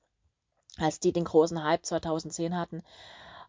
als 0.78 1.00
die 1.00 1.12
den 1.12 1.24
großen 1.24 1.62
Hype 1.64 1.84
2010 1.84 2.56
hatten. 2.56 2.82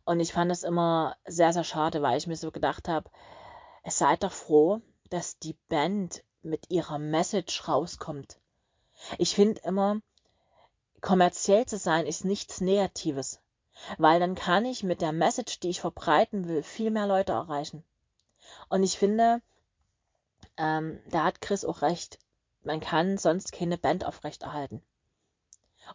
Und 0.06 0.20
ich 0.20 0.34
fand 0.34 0.52
es 0.52 0.64
immer 0.64 1.16
sehr, 1.26 1.54
sehr 1.54 1.64
schade, 1.64 2.02
weil 2.02 2.18
ich 2.18 2.28
mir 2.28 2.38
so 2.38 2.52
gedacht 2.52 2.88
habe, 2.88 3.10
es 3.84 3.98
seid 3.98 4.24
doch 4.24 4.32
froh, 4.32 4.82
dass 5.10 5.38
die 5.40 5.58
Band 5.68 6.24
mit 6.42 6.72
ihrer 6.72 6.98
Message 6.98 7.68
rauskommt. 7.68 8.40
Ich 9.18 9.36
finde 9.36 9.62
immer, 9.64 10.00
kommerziell 11.02 11.66
zu 11.66 11.78
sein 11.78 12.06
ist 12.06 12.26
nichts 12.26 12.62
Negatives, 12.62 13.40
weil 13.98 14.20
dann 14.20 14.36
kann 14.36 14.66
ich 14.66 14.84
mit 14.84 15.02
der 15.02 15.12
Message, 15.12 15.60
die 15.60 15.70
ich 15.70 15.82
verbreiten 15.82 16.48
will, 16.48 16.64
viel 16.64 16.92
mehr 16.92 17.08
Leute 17.08 17.34
erreichen. 17.34 17.84
Und 18.70 18.84
ich 18.84 18.98
finde, 18.98 19.42
ähm, 20.58 21.00
da 21.10 21.24
hat 21.24 21.42
Chris 21.42 21.66
auch 21.66 21.82
recht. 21.82 22.20
Man 22.64 22.80
kann 22.80 23.18
sonst 23.18 23.52
keine 23.52 23.78
Band 23.78 24.06
aufrechterhalten. 24.06 24.84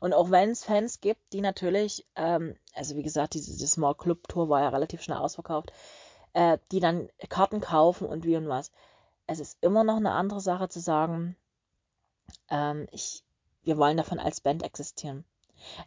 Und 0.00 0.12
auch 0.12 0.30
wenn 0.30 0.50
es 0.50 0.64
Fans 0.64 1.00
gibt, 1.00 1.32
die 1.32 1.40
natürlich, 1.40 2.06
ähm, 2.16 2.56
also 2.74 2.96
wie 2.96 3.02
gesagt, 3.02 3.34
diese, 3.34 3.52
diese 3.52 3.68
Small 3.68 3.94
Club 3.94 4.28
Tour 4.28 4.48
war 4.48 4.60
ja 4.60 4.68
relativ 4.68 5.02
schnell 5.02 5.18
ausverkauft, 5.18 5.72
äh, 6.32 6.58
die 6.72 6.80
dann 6.80 7.08
Karten 7.28 7.60
kaufen 7.60 8.06
und 8.06 8.24
wie 8.24 8.36
und 8.36 8.48
was. 8.48 8.72
Es 9.26 9.40
ist 9.40 9.58
immer 9.60 9.84
noch 9.84 9.96
eine 9.96 10.12
andere 10.12 10.40
Sache 10.40 10.68
zu 10.68 10.80
sagen, 10.80 11.36
ähm, 12.48 12.86
ich, 12.90 13.24
wir 13.66 13.76
wollen 13.76 13.96
davon 13.96 14.18
als 14.18 14.40
Band 14.40 14.62
existieren. 14.62 15.24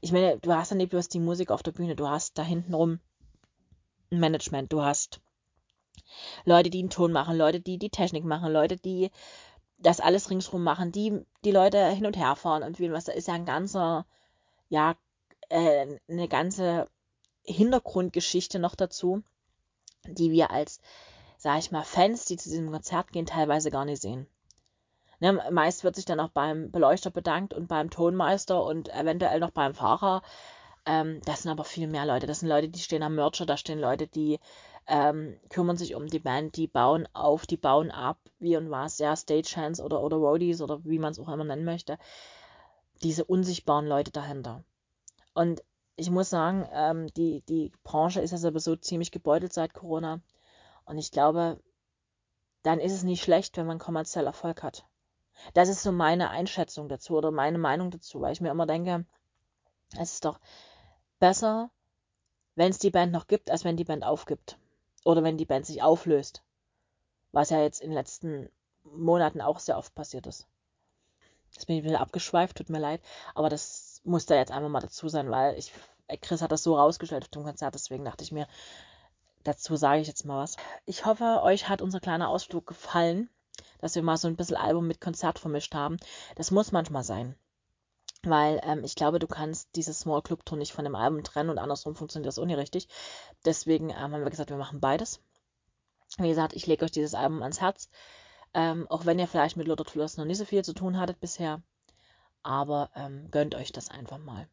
Ich 0.01 0.11
meine, 0.11 0.37
du 0.37 0.53
hast 0.53 0.71
ja 0.71 0.75
nicht 0.75 0.89
bloß 0.89 1.09
die 1.09 1.19
Musik 1.19 1.51
auf 1.51 1.63
der 1.63 1.71
Bühne, 1.71 1.95
du 1.95 2.07
hast 2.07 2.37
da 2.37 2.43
hinten 2.43 2.73
rum 2.73 2.99
ein 4.11 4.19
Management, 4.19 4.73
du 4.73 4.81
hast 4.81 5.21
Leute, 6.43 6.69
die 6.69 6.79
einen 6.79 6.89
Ton 6.89 7.11
machen, 7.11 7.37
Leute, 7.37 7.59
die 7.59 7.77
die 7.77 7.89
Technik 7.89 8.25
machen, 8.25 8.51
Leute, 8.51 8.77
die 8.77 9.11
das 9.77 9.99
alles 9.99 10.29
ringsrum 10.29 10.63
machen, 10.63 10.91
die 10.91 11.25
die 11.45 11.51
Leute 11.51 11.87
hin 11.89 12.05
und 12.05 12.17
her 12.17 12.35
fahren 12.35 12.63
und 12.63 12.79
wie 12.79 12.91
was. 12.91 13.05
Da 13.05 13.13
ist 13.13 13.27
ja 13.27 13.33
ein 13.33 13.45
ganzer, 13.45 14.05
ja, 14.67 14.95
äh, 15.49 15.97
eine 16.09 16.27
ganze 16.27 16.89
Hintergrundgeschichte 17.43 18.59
noch 18.59 18.75
dazu, 18.75 19.23
die 20.05 20.31
wir 20.31 20.51
als, 20.51 20.81
sag 21.37 21.59
ich 21.59 21.71
mal, 21.71 21.83
Fans, 21.83 22.25
die 22.25 22.37
zu 22.37 22.49
diesem 22.49 22.71
Konzert 22.71 23.11
gehen, 23.11 23.25
teilweise 23.25 23.71
gar 23.71 23.85
nicht 23.85 24.01
sehen. 24.01 24.27
Ne, 25.19 25.33
meist 25.51 25.83
wird 25.83 25.95
sich 25.95 26.05
dann 26.05 26.19
auch 26.19 26.29
beim 26.29 26.71
Beleuchter 26.71 27.11
bedankt 27.11 27.53
und 27.53 27.67
beim 27.67 27.89
Tonmeister 27.89 28.63
und 28.63 28.93
eventuell 28.93 29.39
noch 29.39 29.51
beim 29.51 29.73
Fahrer. 29.73 30.21
Ähm, 30.85 31.21
das 31.25 31.43
sind 31.43 31.51
aber 31.51 31.65
viel 31.65 31.87
mehr 31.87 32.05
Leute. 32.05 32.25
Das 32.25 32.39
sind 32.39 32.49
Leute, 32.49 32.69
die 32.69 32.79
stehen 32.79 33.03
am 33.03 33.15
Mercher, 33.15 33.45
da 33.45 33.57
stehen 33.57 33.79
Leute, 33.79 34.07
die 34.07 34.39
ähm, 34.87 35.37
kümmern 35.49 35.77
sich 35.77 35.95
um 35.95 36.07
die 36.07 36.19
Band, 36.19 36.55
die 36.55 36.67
bauen 36.67 37.07
auf, 37.13 37.45
die 37.45 37.57
bauen 37.57 37.91
ab, 37.91 38.17
wie 38.39 38.57
und 38.57 38.71
was, 38.71 38.97
ja, 38.97 39.15
Stagehands 39.15 39.81
oder, 39.81 40.01
oder 40.01 40.17
Roadies 40.17 40.61
oder 40.61 40.83
wie 40.85 40.99
man 40.99 41.11
es 41.11 41.19
auch 41.19 41.27
immer 41.27 41.43
nennen 41.43 41.65
möchte. 41.65 41.97
Diese 43.03 43.25
unsichtbaren 43.25 43.87
Leute 43.87 44.11
dahinter. 44.11 44.63
Und 45.33 45.61
ich 45.95 46.09
muss 46.09 46.29
sagen, 46.29 46.67
ähm, 46.73 47.07
die, 47.13 47.41
die 47.41 47.71
Branche 47.83 48.21
ist 48.21 48.31
ja 48.31 48.37
sowieso 48.37 48.75
ziemlich 48.77 49.11
gebeutelt 49.11 49.53
seit 49.53 49.73
Corona. 49.73 50.21
Und 50.85 50.97
ich 50.97 51.11
glaube, 51.11 51.59
dann 52.63 52.79
ist 52.79 52.93
es 52.93 53.03
nicht 53.03 53.21
schlecht, 53.21 53.57
wenn 53.57 53.67
man 53.67 53.79
kommerziell 53.79 54.25
Erfolg 54.25 54.63
hat. 54.63 54.85
Das 55.53 55.69
ist 55.69 55.83
so 55.83 55.91
meine 55.91 56.29
Einschätzung 56.29 56.89
dazu 56.89 57.17
oder 57.17 57.31
meine 57.31 57.57
Meinung 57.57 57.91
dazu, 57.91 58.21
weil 58.21 58.33
ich 58.33 58.41
mir 58.41 58.51
immer 58.51 58.65
denke, 58.65 59.05
es 59.97 60.13
ist 60.13 60.25
doch 60.25 60.39
besser, 61.19 61.69
wenn 62.55 62.71
es 62.71 62.79
die 62.79 62.91
Band 62.91 63.11
noch 63.11 63.27
gibt, 63.27 63.49
als 63.51 63.63
wenn 63.63 63.77
die 63.77 63.85
Band 63.85 64.03
aufgibt. 64.03 64.57
Oder 65.05 65.23
wenn 65.23 65.37
die 65.37 65.45
Band 65.45 65.65
sich 65.65 65.81
auflöst. 65.81 66.43
Was 67.31 67.49
ja 67.49 67.61
jetzt 67.61 67.81
in 67.81 67.89
den 67.89 67.97
letzten 67.97 68.49
Monaten 68.83 69.41
auch 69.41 69.59
sehr 69.59 69.77
oft 69.77 69.95
passiert 69.95 70.27
ist. 70.27 70.47
Das 71.55 71.65
bin 71.65 71.77
ich 71.77 71.83
wieder 71.83 72.01
abgeschweift, 72.01 72.57
tut 72.57 72.69
mir 72.69 72.79
leid. 72.79 73.01
Aber 73.33 73.49
das 73.49 74.01
muss 74.03 74.25
da 74.25 74.35
jetzt 74.35 74.51
einfach 74.51 74.69
mal 74.69 74.81
dazu 74.81 75.09
sein, 75.09 75.31
weil 75.31 75.57
ich, 75.57 75.73
Chris 76.21 76.41
hat 76.41 76.51
das 76.51 76.63
so 76.63 76.77
rausgestellt 76.77 77.23
auf 77.23 77.29
dem 77.29 77.43
Konzert, 77.43 77.75
deswegen 77.75 78.05
dachte 78.05 78.23
ich 78.23 78.31
mir, 78.31 78.47
dazu 79.43 79.75
sage 79.75 80.01
ich 80.01 80.07
jetzt 80.07 80.25
mal 80.25 80.43
was. 80.43 80.57
Ich 80.85 81.05
hoffe, 81.05 81.41
euch 81.43 81.69
hat 81.69 81.81
unser 81.81 81.99
kleiner 81.99 82.29
Ausflug 82.29 82.67
gefallen 82.67 83.29
dass 83.79 83.95
wir 83.95 84.03
mal 84.03 84.17
so 84.17 84.27
ein 84.27 84.35
bisschen 84.35 84.57
Album 84.57 84.87
mit 84.87 85.01
Konzert 85.01 85.39
vermischt 85.39 85.75
haben. 85.75 85.97
Das 86.35 86.51
muss 86.51 86.71
manchmal 86.71 87.03
sein. 87.03 87.35
Weil 88.23 88.59
ähm, 88.63 88.83
ich 88.83 88.95
glaube, 88.95 89.19
du 89.19 89.27
kannst 89.27 89.69
dieses 89.75 89.99
Small 89.99 90.21
Club 90.21 90.45
Tour 90.45 90.57
nicht 90.57 90.73
von 90.73 90.83
dem 90.83 90.95
Album 90.95 91.23
trennen 91.23 91.49
und 91.49 91.57
andersrum 91.57 91.95
funktioniert 91.95 92.27
das 92.27 92.39
auch 92.39 92.45
nicht 92.45 92.57
richtig. 92.57 92.87
Deswegen 93.45 93.91
ähm, 93.91 93.97
haben 93.97 94.23
wir 94.23 94.29
gesagt, 94.29 94.49
wir 94.49 94.57
machen 94.57 94.81
beides. 94.81 95.21
Wie 96.17 96.27
gesagt, 96.27 96.53
ich 96.53 96.67
lege 96.67 96.83
euch 96.83 96.91
dieses 96.91 97.13
Album 97.13 97.41
ans 97.41 97.61
Herz. 97.61 97.89
Ähm, 98.53 98.87
auch 98.89 99.05
wenn 99.05 99.19
ihr 99.19 99.27
vielleicht 99.27 99.57
mit 99.57 99.69
of 99.69 99.87
Flores 99.87 100.17
noch 100.17 100.25
nicht 100.25 100.39
so 100.39 100.45
viel 100.45 100.63
zu 100.63 100.73
tun 100.73 100.99
hattet 100.99 101.19
bisher. 101.19 101.61
Aber 102.43 102.89
ähm, 102.95 103.29
gönnt 103.31 103.55
euch 103.55 103.71
das 103.71 103.89
einfach 103.89 104.17
mal. 104.17 104.47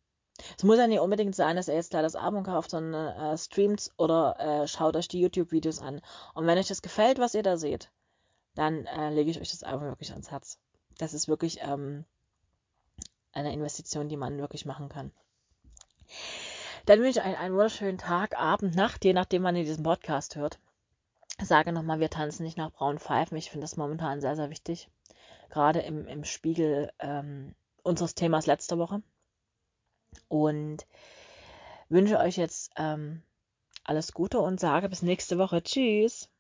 Es 0.59 0.65
muss 0.65 0.77
ja 0.77 0.87
nicht 0.87 1.01
unbedingt 1.01 1.35
sein, 1.35 1.57
dass 1.57 1.69
ihr 1.69 1.75
jetzt 1.75 1.91
gleich 1.91 2.03
das 2.03 2.15
Album 2.15 2.45
kauft, 2.45 2.71
sondern 2.71 3.17
äh, 3.17 3.39
streamt 3.39 3.91
oder 3.97 4.39
äh, 4.39 4.69
schaut 4.69 4.95
euch 4.97 5.09
die 5.09 5.21
YouTube-Videos 5.21 5.81
an. 5.81 6.03
Und 6.35 6.47
wenn 6.47 6.59
euch 6.59 6.69
das 6.69 6.83
gefällt, 6.83 7.19
was 7.19 7.35
ihr 7.35 7.43
da 7.43 7.57
seht, 7.57 7.91
dann 8.57 8.87
äh, 8.87 9.11
lege 9.11 9.31
ich 9.31 9.41
euch 9.41 9.51
das 9.51 9.63
Album 9.63 9.87
wirklich 9.87 10.11
ans 10.11 10.31
Herz. 10.31 10.59
Das 10.99 11.15
ist 11.15 11.29
wirklich 11.29 11.61
ähm, 11.63 12.05
eine 13.33 13.53
Investition, 13.53 14.09
die 14.09 14.17
man 14.17 14.39
wirklich 14.39 14.65
machen 14.65 14.89
kann. 14.89 15.13
Dann 16.87 17.01
wünsche 17.01 17.21
ich 17.21 17.27
euch 17.27 17.39
einen 17.39 17.55
wunderschönen 17.55 17.99
Tag, 17.99 18.39
Abend, 18.39 18.75
Nacht, 18.75 19.05
je 19.05 19.13
nachdem, 19.13 19.43
wann 19.43 19.57
ihr 19.57 19.65
diesen 19.65 19.85
Podcast 19.85 20.37
hört. 20.37 20.59
Sage 21.43 21.73
nochmal, 21.73 22.01
wir 22.01 22.09
tanzen 22.09 22.45
nicht 22.45 22.57
nach 22.57 22.73
braunen 22.73 22.99
Pfeifen. 22.99 23.37
Ich 23.37 23.51
finde 23.51 23.65
das 23.65 23.77
momentan 23.77 24.23
sehr, 24.23 24.37
sehr 24.37 24.49
wichtig. 24.49 24.89
Gerade 25.51 25.81
im, 25.81 26.07
im 26.07 26.25
Spiegel 26.25 26.91
ähm, 26.99 27.55
unseres 27.83 28.15
Themas 28.15 28.47
letzte 28.47 28.79
Woche. 28.79 29.03
Und 30.29 30.87
wünsche 31.91 32.19
euch 32.19 32.39
jetzt 32.39 32.73
ähm, 32.77 33.23
alles 33.85 34.13
Gute 34.13 34.41
und 34.41 34.59
sage 34.59 34.89
bis 34.89 35.03
nächste 35.03 35.37
Woche. 35.37 35.63
Tschüss. 35.63 36.31